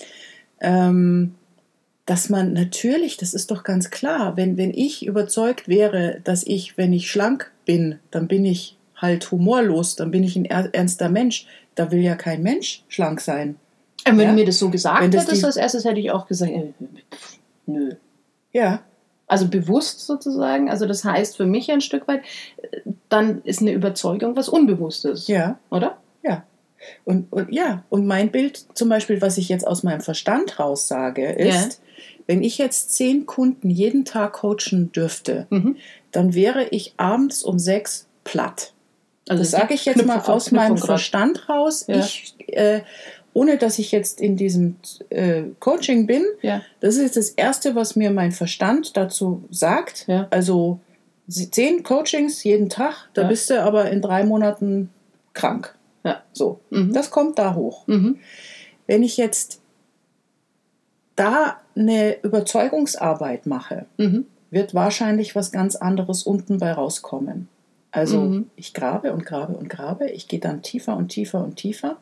Ähm, 0.60 1.34
dass 2.06 2.30
man 2.30 2.54
natürlich, 2.54 3.18
das 3.18 3.34
ist 3.34 3.50
doch 3.50 3.64
ganz 3.64 3.90
klar, 3.90 4.36
wenn, 4.36 4.56
wenn 4.56 4.72
ich 4.72 5.04
überzeugt 5.04 5.68
wäre, 5.68 6.22
dass 6.24 6.42
ich, 6.42 6.78
wenn 6.78 6.94
ich 6.94 7.10
schlank 7.10 7.52
bin, 7.66 7.98
dann 8.10 8.28
bin 8.28 8.46
ich 8.46 8.78
halt 8.96 9.30
humorlos, 9.30 9.94
dann 9.94 10.10
bin 10.10 10.24
ich 10.24 10.34
ein 10.34 10.46
ernster 10.46 11.10
Mensch. 11.10 11.46
Da 11.74 11.90
will 11.90 12.00
ja 12.00 12.16
kein 12.16 12.42
Mensch 12.42 12.82
schlank 12.88 13.20
sein. 13.20 13.56
Und 14.08 14.16
wenn 14.16 14.24
ja? 14.24 14.30
du 14.30 14.34
mir 14.36 14.46
das 14.46 14.58
so 14.58 14.70
gesagt 14.70 15.02
hättest, 15.02 15.44
als 15.44 15.56
erstes 15.56 15.84
hätte 15.84 16.00
ich 16.00 16.10
auch 16.10 16.26
gesagt, 16.26 16.50
äh, 16.50 16.72
nö. 17.66 17.94
Ja, 18.52 18.80
also 19.28 19.46
bewusst 19.48 20.00
sozusagen. 20.00 20.70
Also 20.70 20.86
das 20.86 21.04
heißt 21.04 21.36
für 21.36 21.46
mich 21.46 21.70
ein 21.70 21.80
Stück 21.80 22.08
weit, 22.08 22.22
dann 23.08 23.42
ist 23.42 23.60
eine 23.60 23.72
Überzeugung 23.72 24.34
was 24.34 24.48
Unbewusstes. 24.48 25.28
Ja. 25.28 25.58
Oder? 25.70 25.98
Ja. 26.22 26.44
Und, 27.04 27.32
und 27.32 27.52
ja, 27.52 27.84
und 27.90 28.06
mein 28.06 28.30
Bild 28.30 28.64
zum 28.74 28.88
Beispiel, 28.88 29.20
was 29.20 29.38
ich 29.38 29.48
jetzt 29.48 29.66
aus 29.66 29.82
meinem 29.82 30.00
Verstand 30.00 30.58
raus 30.58 30.88
sage, 30.88 31.30
ist, 31.32 31.72
ja. 31.72 32.04
wenn 32.26 32.42
ich 32.42 32.58
jetzt 32.58 32.92
zehn 32.92 33.26
Kunden 33.26 33.70
jeden 33.70 34.04
Tag 34.04 34.34
coachen 34.34 34.90
dürfte, 34.92 35.46
mhm. 35.50 35.76
dann 36.10 36.34
wäre 36.34 36.64
ich 36.70 36.94
abends 36.96 37.42
um 37.42 37.58
sechs 37.58 38.06
platt. 38.24 38.72
Also 39.28 39.42
das 39.42 39.50
sage 39.50 39.74
ich 39.74 39.84
jetzt 39.84 39.96
Knüpfe 39.96 40.08
mal 40.08 40.20
aus 40.20 40.52
meinem 40.52 40.78
Verstand 40.78 41.48
raus. 41.50 41.84
Ja. 41.86 41.98
Ich 41.98 42.34
äh, 42.46 42.80
ohne 43.38 43.56
dass 43.56 43.78
ich 43.78 43.92
jetzt 43.92 44.20
in 44.20 44.36
diesem 44.36 44.74
äh, 45.10 45.42
Coaching 45.60 46.08
bin. 46.08 46.24
Ja. 46.42 46.60
Das 46.80 46.96
ist 46.96 47.16
das 47.16 47.30
Erste, 47.30 47.76
was 47.76 47.94
mir 47.94 48.10
mein 48.10 48.32
Verstand 48.32 48.96
dazu 48.96 49.44
sagt. 49.48 50.08
Ja. 50.08 50.26
Also 50.30 50.80
zehn 51.28 51.84
Coachings 51.84 52.42
jeden 52.42 52.68
Tag, 52.68 53.08
da 53.14 53.22
ja. 53.22 53.28
bist 53.28 53.48
du 53.48 53.62
aber 53.62 53.90
in 53.92 54.02
drei 54.02 54.24
Monaten 54.24 54.90
krank. 55.34 55.76
Ja. 56.02 56.22
So, 56.32 56.58
mhm. 56.70 56.92
das 56.92 57.12
kommt 57.12 57.38
da 57.38 57.54
hoch. 57.54 57.86
Mhm. 57.86 58.18
Wenn 58.88 59.04
ich 59.04 59.16
jetzt 59.16 59.60
da 61.14 61.58
eine 61.76 62.20
Überzeugungsarbeit 62.22 63.46
mache, 63.46 63.86
mhm. 63.98 64.26
wird 64.50 64.74
wahrscheinlich 64.74 65.36
was 65.36 65.52
ganz 65.52 65.76
anderes 65.76 66.24
unten 66.24 66.58
bei 66.58 66.72
rauskommen. 66.72 67.46
Also 67.92 68.20
mhm. 68.20 68.50
ich 68.56 68.74
grabe 68.74 69.12
und 69.12 69.24
grabe 69.24 69.56
und 69.56 69.68
grabe, 69.68 70.10
ich 70.10 70.26
gehe 70.26 70.40
dann 70.40 70.62
tiefer 70.62 70.96
und 70.96 71.10
tiefer 71.10 71.44
und 71.44 71.54
tiefer 71.54 71.98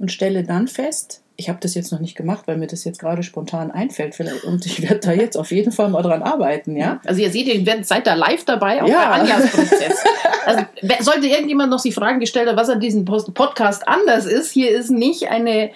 und 0.00 0.10
stelle 0.10 0.42
dann 0.42 0.66
fest, 0.66 1.22
ich 1.40 1.48
habe 1.48 1.58
das 1.58 1.74
jetzt 1.74 1.90
noch 1.90 2.00
nicht 2.00 2.16
gemacht, 2.16 2.42
weil 2.46 2.58
mir 2.58 2.66
das 2.66 2.84
jetzt 2.84 2.98
gerade 3.00 3.22
spontan 3.22 3.70
einfällt 3.70 4.14
vielleicht 4.14 4.44
und 4.44 4.66
ich 4.66 4.82
werde 4.82 5.00
da 5.00 5.12
jetzt 5.12 5.38
auf 5.38 5.50
jeden 5.50 5.72
Fall 5.72 5.88
mal 5.88 6.02
dran 6.02 6.22
arbeiten, 6.22 6.76
ja. 6.76 7.00
Also 7.06 7.22
ihr 7.22 7.30
seht, 7.30 7.46
ihr 7.46 7.84
seid 7.84 8.06
da 8.06 8.12
live 8.12 8.44
dabei, 8.44 8.82
auch 8.82 8.88
ja. 8.88 9.08
bei 9.08 9.20
Anjas 9.20 9.50
Prozess. 9.50 10.04
Also 10.44 10.64
sollte 11.00 11.26
irgendjemand 11.26 11.70
noch 11.70 11.78
sich 11.78 11.94
Fragen 11.94 12.20
gestellt 12.20 12.48
haben, 12.48 12.56
was 12.56 12.68
an 12.68 12.80
diesem 12.80 13.04
Podcast 13.04 13.86
anders 13.88 14.26
ist, 14.26 14.50
hier 14.50 14.70
ist 14.70 14.90
nicht 14.90 15.28
eine 15.28 15.70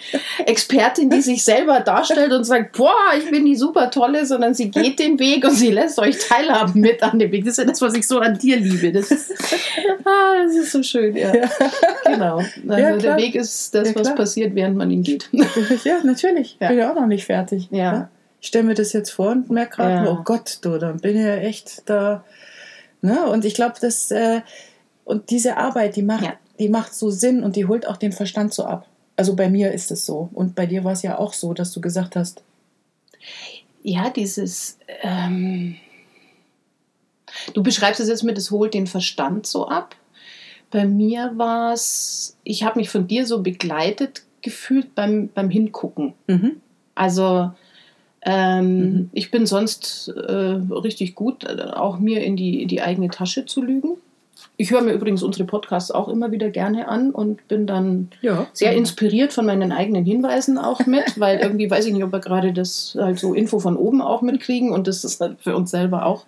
Expertin, 0.47 1.09
die 1.09 1.23
sich 1.23 1.44
selber 1.44 1.80
darstellt 1.80 2.33
und 2.33 2.44
sagt, 2.44 2.76
boah, 2.76 3.12
ich 3.18 3.30
bin 3.30 3.44
die 3.44 3.56
super 3.56 3.90
tolle, 3.90 4.26
sondern 4.26 4.54
sie 4.54 4.71
geht 4.71 4.99
den 4.99 5.18
Weg 5.18 5.44
und 5.44 5.54
sie 5.54 5.71
lässt 5.71 5.99
euch 5.99 6.18
teilhaben 6.18 6.80
mit 6.80 7.02
an 7.02 7.18
dem 7.18 7.30
Weg. 7.33 7.44
Das 7.44 7.52
ist 7.52 7.59
ja 7.59 7.64
das, 7.64 7.80
was 7.80 7.94
ich 7.94 8.06
so 8.06 8.18
an 8.18 8.38
dir 8.38 8.56
liebe. 8.56 8.92
Das 8.92 9.11
ist, 9.11 9.33
ah, 10.04 10.44
das 10.44 10.56
ist 10.56 10.73
so 10.73 10.83
schön, 10.83 11.16
ja. 11.16 11.35
ja. 11.35 11.49
Genau. 12.04 12.38
Also 12.68 12.83
ja, 12.83 12.97
der 12.97 13.16
Weg 13.16 13.35
ist 13.35 13.75
das, 13.75 13.94
was 13.94 14.14
passiert, 14.14 14.54
während 14.54 14.76
man 14.76 14.90
ihn 14.90 15.02
geht. 15.02 15.28
ja, 15.84 16.02
natürlich. 16.04 16.56
Ja. 16.61 16.68
Bin 16.68 16.78
ja 16.78 16.90
auch 16.90 16.94
noch 16.94 17.06
nicht 17.06 17.26
fertig. 17.26 17.68
Ja. 17.70 18.11
Ich 18.40 18.49
stelle 18.49 18.64
mir 18.64 18.75
das 18.75 18.92
jetzt 18.92 19.11
vor 19.11 19.30
und 19.30 19.50
merke 19.50 19.76
gerade, 19.76 20.04
ja. 20.06 20.11
oh 20.11 20.23
Gott, 20.23 20.58
du, 20.62 20.78
dann 20.78 20.99
bin 20.99 21.16
ich 21.16 21.23
ja 21.23 21.37
echt 21.37 21.88
da. 21.88 22.25
Ne? 23.00 23.26
Und 23.26 23.44
ich 23.44 23.54
glaube, 23.54 23.76
dass 23.80 24.11
äh, 24.11 24.42
und 25.04 25.30
diese 25.30 25.56
Arbeit, 25.56 25.96
die 25.96 26.02
macht, 26.02 26.25
ja. 26.25 26.34
die 26.58 26.68
macht 26.68 26.94
so 26.94 27.11
Sinn 27.11 27.42
und 27.42 27.56
die 27.56 27.66
holt 27.66 27.87
auch 27.87 27.96
den 27.96 28.12
Verstand 28.12 28.54
so 28.54 28.64
ab. 28.64 28.87
Also 29.16 29.37
bei 29.37 29.49
mir 29.49 29.73
ist 29.73 29.90
es 29.90 30.04
so. 30.06 30.28
Und 30.32 30.54
bei 30.54 30.66
dir 30.66 30.84
war 30.84 30.92
es 30.92 31.02
ja 31.02 31.18
auch 31.18 31.32
so, 31.32 31.54
dass 31.54 31.73
du 31.73 31.80
gesagt 31.80 32.16
hast. 32.16 32.42
Ja, 33.82 34.11
dieses. 34.11 34.78
Ähm, 35.02 35.76
du 37.52 37.62
beschreibst 37.62 38.00
es 38.00 38.08
jetzt 38.08 38.25
mit, 38.25 38.38
es 38.38 38.50
holt 38.50 38.75
den 38.75 38.87
Verstand 38.87 39.46
so 39.46 39.68
ab. 39.68 39.94
Bei 40.70 40.87
mir 40.87 41.32
war 41.37 41.73
es, 41.73 42.37
ich 42.42 42.64
habe 42.64 42.80
mich 42.80 42.90
von 42.90 43.06
dir 43.06 43.26
so 43.26 43.42
begleitet 43.42 44.25
gefühlt 44.44 44.94
beim, 44.94 45.28
beim 45.34 45.50
Hingucken. 45.50 46.12
Mhm. 46.28 46.52
Also 46.94 47.50
ähm, 48.22 48.78
mhm. 48.78 49.10
ich 49.12 49.30
bin 49.30 49.46
sonst 49.46 50.08
äh, 50.08 50.32
richtig 50.32 51.14
gut, 51.14 51.44
äh, 51.44 51.62
auch 51.74 51.98
mir 51.98 52.22
in 52.22 52.36
die, 52.36 52.62
in 52.62 52.68
die 52.68 52.80
eigene 52.80 53.08
Tasche 53.08 53.44
zu 53.46 53.60
lügen. 53.62 53.96
ich 54.56 54.70
höre 54.70 54.82
mir 54.82 54.92
übrigens 54.92 55.22
unsere 55.22 55.44
Podcasts 55.44 55.90
auch 55.90 56.08
immer 56.08 56.30
wieder 56.30 56.48
gerne 56.50 56.86
an 56.88 57.10
und 57.10 57.46
bin 57.48 57.66
dann 57.66 58.08
Ja. 58.22 58.46
sehr 58.52 58.72
inspiriert 58.74 59.32
von 59.32 59.44
meinen 59.46 59.72
eigenen 59.72 60.04
Hinweisen 60.04 60.58
auch 60.58 60.86
mit, 60.86 61.04
weil 61.20 61.38
irgendwie 61.40 61.68
weiß 61.70 61.86
ich 61.86 61.92
nicht, 61.92 62.04
ob 62.04 62.12
wir 62.12 62.20
gerade 62.20 62.52
das 62.52 62.96
halt 62.98 63.18
so 63.18 63.34
Info 63.34 63.58
von 63.58 63.76
oben 63.76 64.00
auch 64.00 64.22
mitkriegen 64.22 64.70
und 64.72 64.86
das 64.86 65.04
ist 65.04 65.20
halt 65.20 65.36
für 65.40 65.54
uns 65.56 65.70
selber 65.70 66.06
auch 66.06 66.24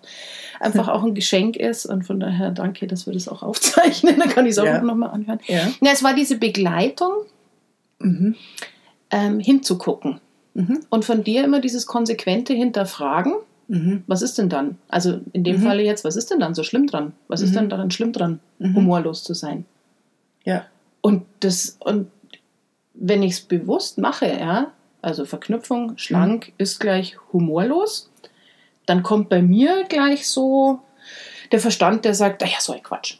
einfach 0.59 0.87
auch 0.93 1.03
ein 1.03 1.15
Geschenk 1.15 1.55
ist 1.55 1.85
und 1.87 2.03
von 2.03 2.19
daher 2.19 2.51
danke, 2.51 2.85
dass 2.87 3.05
wir 3.07 3.13
das 3.13 3.27
auch 3.27 3.41
aufzeichnen, 3.43 4.15
dann 4.19 4.29
kann 4.29 4.45
ich 4.45 4.51
es 4.51 4.59
auch 4.59 4.65
Ja. 4.65 4.81
nochmal 4.81 5.09
anhören. 5.11 5.39
Ja. 5.47 5.67
Ja, 5.81 5.91
es 5.93 6.03
war 6.03 6.13
diese 6.13 6.37
Begleitung, 6.37 7.11
Mhm. 7.99 8.35
ähm, 9.09 9.39
hinzugucken 9.39 10.19
Mhm. 10.53 10.79
und 10.89 11.05
von 11.05 11.23
dir 11.23 11.43
immer 11.43 11.61
dieses 11.61 11.85
konsequente 11.85 12.53
Hinterfragen, 12.53 13.33
Mhm. 13.67 14.03
was 14.07 14.21
ist 14.21 14.37
denn 14.37 14.49
dann? 14.49 14.77
Also 14.87 15.19
in 15.33 15.43
dem 15.43 15.57
Mhm. 15.57 15.61
Falle 15.63 15.83
jetzt, 15.83 16.03
was 16.05 16.15
ist 16.15 16.31
denn 16.31 16.39
dann 16.39 16.55
so 16.55 16.63
schlimm 16.63 16.87
dran? 16.87 17.13
Was 17.27 17.41
ist 17.41 17.51
Mhm. 17.51 17.55
denn 17.55 17.69
daran 17.69 17.91
schlimm 17.91 18.13
dran, 18.13 18.39
Mhm. 18.59 18.75
humorlos 18.75 19.23
zu 19.23 19.33
sein? 19.33 19.65
Ja. 20.45 20.65
Und 21.01 21.25
das, 21.41 21.77
und 21.81 22.09
wenn 22.93 23.23
ich 23.23 23.33
es 23.33 23.41
bewusst 23.41 23.97
mache, 23.97 24.27
ja, 24.27 24.71
also 25.01 25.25
Verknüpfung, 25.25 25.97
schlank 25.97 26.53
ist 26.57 26.79
gleich 26.79 27.17
humorlos, 27.33 28.09
dann 28.85 29.03
kommt 29.03 29.29
bei 29.29 29.41
mir 29.41 29.83
gleich 29.89 30.27
so 30.27 30.79
der 31.51 31.59
Verstand, 31.59 32.03
der 32.05 32.13
sagt, 32.13 32.41
ja, 32.41 32.59
so 32.59 32.73
ein 32.73 32.83
Quatsch. 32.83 33.17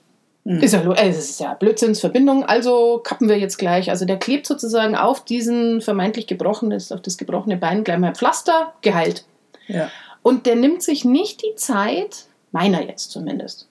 Mhm. 0.48 0.62
Ist 0.62 0.74
ja, 0.74 0.80
äh, 0.94 1.10
es 1.10 1.18
ist 1.18 1.40
ja 1.42 1.56
Blödsinnsverbindung, 1.56 2.46
also 2.46 3.02
kappen 3.04 3.28
wir 3.28 3.38
jetzt 3.38 3.58
gleich. 3.58 3.90
Also 3.90 4.06
der 4.06 4.18
klebt 4.18 4.48
sozusagen 4.48 4.96
auf 4.96 5.26
diesen 5.26 5.82
vermeintlich 5.82 6.26
gebrochenes, 6.26 6.94
auf 6.94 7.02
das 7.02 7.18
gebrochene 7.18 7.58
Bein 7.58 7.84
gleich 7.84 8.00
mal 8.00 8.16
Pflaster, 8.16 8.74
geheilt. 8.82 9.26
Ja. 9.68 9.92
Und 10.22 10.46
der 10.46 10.56
nimmt 10.56 10.82
sich 10.82 11.04
nicht 11.04 11.42
die 11.42 11.56
Zeit, 11.56 12.28
meiner 12.54 12.82
jetzt 12.82 13.12
zumindest, 13.12 13.68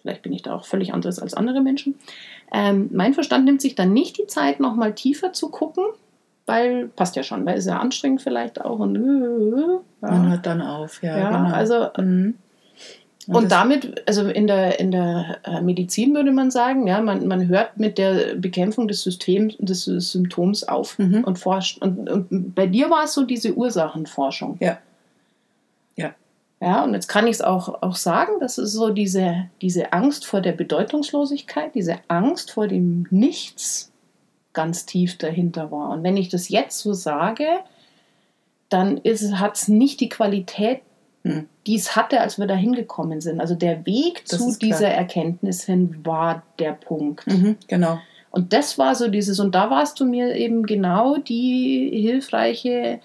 vielleicht 0.00 0.22
bin 0.22 0.32
ich 0.32 0.42
da 0.42 0.54
auch 0.54 0.64
völlig 0.64 0.94
anderes 0.94 1.18
als 1.18 1.34
andere 1.34 1.60
Menschen, 1.60 1.96
ähm, 2.52 2.88
mein 2.92 3.12
Verstand 3.12 3.44
nimmt 3.44 3.60
sich 3.60 3.74
dann 3.74 3.92
nicht 3.92 4.16
die 4.16 4.28
Zeit, 4.28 4.60
nochmal 4.60 4.92
tiefer 4.92 5.32
zu 5.32 5.48
gucken, 5.48 5.86
weil 6.46 6.86
passt 6.94 7.16
ja 7.16 7.24
schon, 7.24 7.44
weil 7.46 7.58
es 7.58 7.66
ja 7.66 7.80
anstrengend 7.80 8.22
vielleicht 8.22 8.60
auch 8.60 8.78
und, 8.78 8.94
äh, 8.94 9.00
Man 10.00 10.24
ja, 10.24 10.30
hört 10.30 10.46
dann 10.46 10.62
auf. 10.62 11.02
Ja, 11.02 11.18
ja 11.18 11.30
genau. 11.30 11.52
also 11.52 11.88
Mhm. 11.96 12.34
Und 13.28 13.44
das- 13.44 13.48
damit, 13.50 14.02
also 14.08 14.28
in 14.28 14.46
der, 14.46 14.78
in 14.80 14.90
der 14.90 15.38
äh, 15.44 15.60
Medizin 15.60 16.14
würde 16.14 16.32
man 16.32 16.50
sagen, 16.50 16.86
ja, 16.86 17.00
man, 17.00 17.26
man 17.26 17.48
hört 17.48 17.78
mit 17.78 17.98
der 17.98 18.34
Bekämpfung 18.36 18.88
des 18.88 19.02
Systems, 19.02 19.56
des 19.58 19.84
Symptoms 19.84 20.64
auf 20.64 20.98
Mhm. 20.98 21.24
und 21.24 21.38
forscht. 21.38 21.80
Und, 21.82 22.08
und 22.10 22.54
bei 22.54 22.66
dir 22.66 22.90
war 22.90 23.04
es 23.04 23.14
so 23.14 23.24
diese 23.24 23.54
Ursachenforschung. 23.54 24.56
Ja. 24.60 24.78
Ja. 25.96 26.14
Ja, 26.60 26.84
und 26.84 26.94
jetzt 26.94 27.08
kann 27.08 27.26
ich 27.26 27.34
es 27.34 27.42
auch, 27.42 27.82
auch 27.82 27.96
sagen, 27.96 28.32
das 28.40 28.58
ist 28.58 28.72
so 28.72 28.90
diese, 28.90 29.46
diese 29.60 29.92
Angst 29.92 30.24
vor 30.26 30.40
der 30.40 30.52
Bedeutungslosigkeit, 30.52 31.74
diese 31.74 31.96
Angst 32.08 32.50
vor 32.52 32.68
dem 32.68 33.06
Nichts 33.10 33.90
ganz 34.52 34.86
tief 34.86 35.18
dahinter 35.18 35.70
war. 35.70 35.90
Und 35.90 36.02
wenn 36.04 36.16
ich 36.16 36.28
das 36.28 36.48
jetzt 36.48 36.78
so 36.78 36.92
sage, 36.92 37.46
dann 38.68 39.00
hat 39.34 39.56
es 39.56 39.68
nicht 39.68 40.00
die 40.00 40.08
Qualität, 40.08 40.80
Mhm. 41.26 41.46
die 41.66 41.74
es 41.76 41.96
hatte, 41.96 42.20
als 42.20 42.38
wir 42.38 42.46
da 42.46 42.54
hingekommen 42.54 43.20
sind. 43.22 43.40
Also 43.40 43.54
der 43.54 43.86
Weg 43.86 44.24
Das 44.28 44.38
zu 44.40 44.58
dieser 44.58 44.88
Erkenntnis 44.88 45.64
hin 45.64 45.96
war 46.04 46.42
der 46.58 46.72
Punkt. 46.72 47.26
Mhm. 47.26 47.56
Genau. 47.66 47.98
Und 48.30 48.52
das 48.52 48.76
war 48.78 48.94
so 48.94 49.08
dieses, 49.08 49.40
und 49.40 49.54
da 49.54 49.70
warst 49.70 49.98
du 50.00 50.04
mir 50.04 50.34
eben 50.36 50.66
genau 50.66 51.16
die 51.16 51.90
hilfreiche 51.94 53.00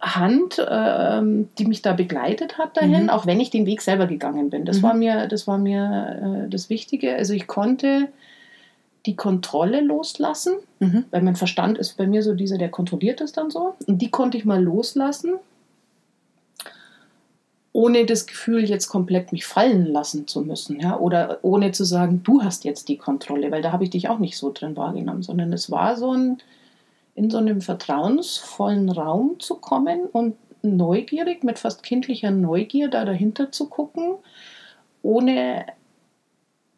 Hand, 0.00 0.64
ähm, 0.70 1.48
die 1.58 1.64
mich 1.64 1.80
da 1.80 1.94
begleitet 1.94 2.58
hat 2.58 2.76
dahin, 2.76 3.04
Mhm. 3.04 3.10
auch 3.10 3.24
wenn 3.26 3.40
ich 3.40 3.48
den 3.48 3.64
Weg 3.64 3.80
selber 3.80 4.06
gegangen 4.06 4.50
bin. 4.50 4.66
Das 4.66 4.78
Mhm. 4.78 4.82
war 4.82 4.94
mir, 4.94 5.26
das 5.26 5.46
war 5.46 5.56
mir 5.56 6.44
äh, 6.46 6.50
das 6.50 6.68
Wichtige. 6.68 7.16
Also 7.16 7.32
ich 7.32 7.46
konnte 7.46 8.08
die 9.06 9.16
Kontrolle 9.16 9.80
loslassen, 9.80 10.54
Mhm. 10.80 11.04
weil 11.10 11.22
mein 11.22 11.36
Verstand 11.36 11.78
ist 11.78 11.96
bei 11.96 12.06
mir 12.06 12.22
so 12.22 12.34
dieser, 12.34 12.58
der 12.58 12.68
kontrolliert 12.68 13.22
es 13.22 13.32
dann 13.32 13.50
so. 13.50 13.74
Und 13.86 14.02
die 14.02 14.10
konnte 14.10 14.36
ich 14.36 14.44
mal 14.44 14.62
loslassen, 14.62 15.34
ohne 17.76 18.06
das 18.06 18.26
Gefühl, 18.26 18.64
jetzt 18.64 18.88
komplett 18.88 19.32
mich 19.32 19.44
fallen 19.44 19.84
lassen 19.84 20.26
zu 20.26 20.40
müssen. 20.40 20.80
Ja? 20.80 20.98
Oder 20.98 21.40
ohne 21.42 21.72
zu 21.72 21.84
sagen, 21.84 22.22
du 22.24 22.42
hast 22.42 22.64
jetzt 22.64 22.88
die 22.88 22.96
Kontrolle, 22.96 23.50
weil 23.50 23.60
da 23.60 23.70
habe 23.70 23.84
ich 23.84 23.90
dich 23.90 24.08
auch 24.08 24.18
nicht 24.18 24.38
so 24.38 24.50
drin 24.50 24.78
wahrgenommen, 24.78 25.22
sondern 25.22 25.52
es 25.52 25.70
war 25.70 25.94
so 25.94 26.10
ein, 26.10 26.38
in 27.14 27.28
so 27.28 27.36
einem 27.36 27.60
vertrauensvollen 27.60 28.88
Raum 28.88 29.38
zu 29.40 29.56
kommen 29.56 30.06
und 30.10 30.36
neugierig, 30.62 31.44
mit 31.44 31.58
fast 31.58 31.82
kindlicher 31.82 32.30
Neugier 32.30 32.88
da 32.88 33.04
dahinter 33.04 33.52
zu 33.52 33.68
gucken, 33.68 34.14
ohne 35.02 35.66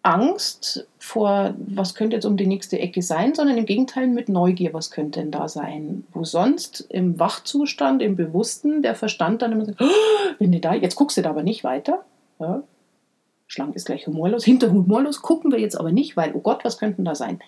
Angst 0.08 0.86
vor, 0.98 1.54
was 1.58 1.94
könnte 1.94 2.16
jetzt 2.16 2.24
um 2.24 2.38
die 2.38 2.46
nächste 2.46 2.78
Ecke 2.78 3.02
sein, 3.02 3.34
sondern 3.34 3.58
im 3.58 3.66
Gegenteil 3.66 4.06
mit 4.06 4.30
Neugier, 4.30 4.72
was 4.72 4.90
könnte 4.90 5.20
denn 5.20 5.30
da 5.30 5.48
sein? 5.48 6.04
Wo 6.14 6.24
sonst 6.24 6.86
im 6.88 7.18
Wachzustand, 7.18 8.00
im 8.00 8.16
Bewussten, 8.16 8.80
der 8.80 8.94
Verstand 8.94 9.42
dann 9.42 9.52
immer 9.52 9.66
sagt, 9.66 9.82
"Oh, 9.82 10.34
wenn 10.38 10.50
du 10.50 10.60
da, 10.60 10.72
jetzt 10.72 10.96
guckst 10.96 11.18
du 11.18 11.22
da 11.22 11.30
aber 11.30 11.42
nicht 11.42 11.62
weiter. 11.62 12.04
Ja. 12.40 12.62
Schlank 13.50 13.74
ist 13.76 13.86
gleich 13.86 14.06
humorlos. 14.06 14.44
Hinter 14.46 14.70
humorlos 14.72 15.20
gucken 15.20 15.52
wir 15.52 15.58
jetzt 15.58 15.78
aber 15.78 15.92
nicht, 15.92 16.16
weil, 16.16 16.32
oh 16.34 16.40
Gott, 16.40 16.64
was 16.64 16.78
könnten 16.78 17.04
da 17.04 17.14
sein? 17.14 17.40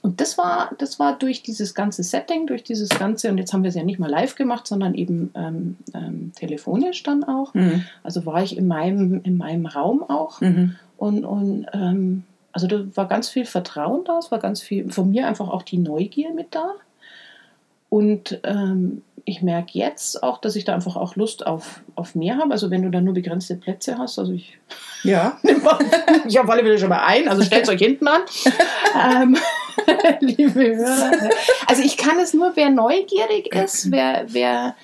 Und 0.00 0.20
das 0.20 0.38
war, 0.38 0.70
das 0.78 1.00
war 1.00 1.18
durch 1.18 1.42
dieses 1.42 1.74
ganze 1.74 2.04
Setting, 2.04 2.46
durch 2.46 2.62
dieses 2.62 2.90
ganze, 2.90 3.28
und 3.30 3.38
jetzt 3.38 3.52
haben 3.52 3.64
wir 3.64 3.70
es 3.70 3.74
ja 3.74 3.82
nicht 3.82 3.98
mal 3.98 4.10
live 4.10 4.36
gemacht, 4.36 4.66
sondern 4.68 4.94
eben 4.94 5.30
ähm, 5.34 5.76
ähm, 5.94 6.32
telefonisch 6.36 7.02
dann 7.02 7.24
auch. 7.24 7.54
Mhm. 7.54 7.84
Also 8.04 8.24
war 8.24 8.42
ich 8.42 8.56
in 8.56 8.68
meinem, 8.68 9.20
in 9.24 9.36
meinem 9.36 9.66
Raum 9.66 10.02
auch. 10.02 10.40
Mhm. 10.40 10.76
Und, 11.04 11.26
und 11.26 11.66
ähm, 11.74 12.24
also 12.52 12.66
da 12.66 12.82
war 12.94 13.06
ganz 13.06 13.28
viel 13.28 13.44
Vertrauen 13.44 14.04
da, 14.04 14.18
es 14.18 14.30
war 14.30 14.38
ganz 14.38 14.62
viel, 14.62 14.90
von 14.90 15.10
mir 15.10 15.26
einfach 15.26 15.50
auch 15.50 15.62
die 15.62 15.76
Neugier 15.76 16.32
mit 16.32 16.54
da. 16.54 16.72
Und 17.90 18.40
ähm, 18.42 19.02
ich 19.26 19.42
merke 19.42 19.78
jetzt 19.78 20.22
auch, 20.22 20.38
dass 20.38 20.56
ich 20.56 20.64
da 20.64 20.72
einfach 20.74 20.96
auch 20.96 21.14
Lust 21.14 21.46
auf, 21.46 21.82
auf 21.94 22.14
mehr 22.14 22.38
habe. 22.38 22.52
Also 22.52 22.70
wenn 22.70 22.80
du 22.80 22.90
da 22.90 23.02
nur 23.02 23.12
begrenzte 23.12 23.54
Plätze 23.54 23.98
hast, 23.98 24.18
also 24.18 24.32
ich 24.32 24.56
Ja. 25.02 25.38
ich 26.26 26.40
auf 26.40 26.48
alle 26.48 26.62
Fälle 26.62 26.78
schon 26.78 26.88
mal 26.88 27.04
ein, 27.04 27.28
also 27.28 27.42
stellt 27.42 27.68
euch 27.68 27.80
hinten 27.80 28.08
an. 28.08 28.22
ähm, 29.22 29.36
liebe 30.20 30.74
Hörer. 30.76 31.28
Also 31.66 31.82
ich 31.82 31.98
kann 31.98 32.18
es 32.18 32.32
nur, 32.32 32.52
wer 32.54 32.70
neugierig 32.70 33.54
ist, 33.54 33.90
wer, 33.90 34.24
wer 34.28 34.74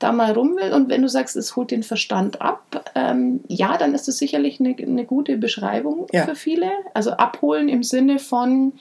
da 0.00 0.12
mal 0.12 0.32
rum 0.32 0.56
will 0.56 0.72
und 0.72 0.88
wenn 0.88 1.02
du 1.02 1.08
sagst, 1.08 1.36
es 1.36 1.54
holt 1.54 1.70
den 1.70 1.82
Verstand 1.84 2.40
ab, 2.40 2.90
ähm, 2.94 3.40
ja, 3.46 3.76
dann 3.76 3.94
ist 3.94 4.08
es 4.08 4.18
sicherlich 4.18 4.58
eine, 4.58 4.74
eine 4.76 5.04
gute 5.04 5.36
Beschreibung 5.36 6.06
Ja. 6.12 6.24
für 6.24 6.34
viele. 6.34 6.70
Also 6.94 7.12
abholen 7.12 7.68
im 7.68 7.82
Sinne 7.84 8.18
von 8.18 8.72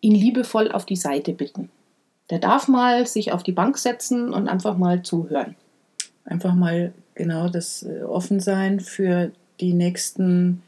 ihn 0.00 0.14
liebevoll 0.14 0.70
auf 0.72 0.86
die 0.86 0.96
Seite 0.96 1.32
bitten. 1.32 1.70
Der 2.30 2.38
darf 2.38 2.68
mal 2.68 3.06
sich 3.06 3.32
auf 3.32 3.42
die 3.42 3.52
Bank 3.52 3.78
setzen 3.78 4.32
und 4.32 4.48
einfach 4.48 4.76
mal 4.76 5.02
zuhören. 5.02 5.56
Einfach 6.24 6.54
mal 6.54 6.92
genau 7.14 7.48
das 7.48 7.82
äh, 7.82 8.02
Offensein 8.02 8.80
für 8.80 9.32
die 9.60 9.72
nächsten 9.72 10.62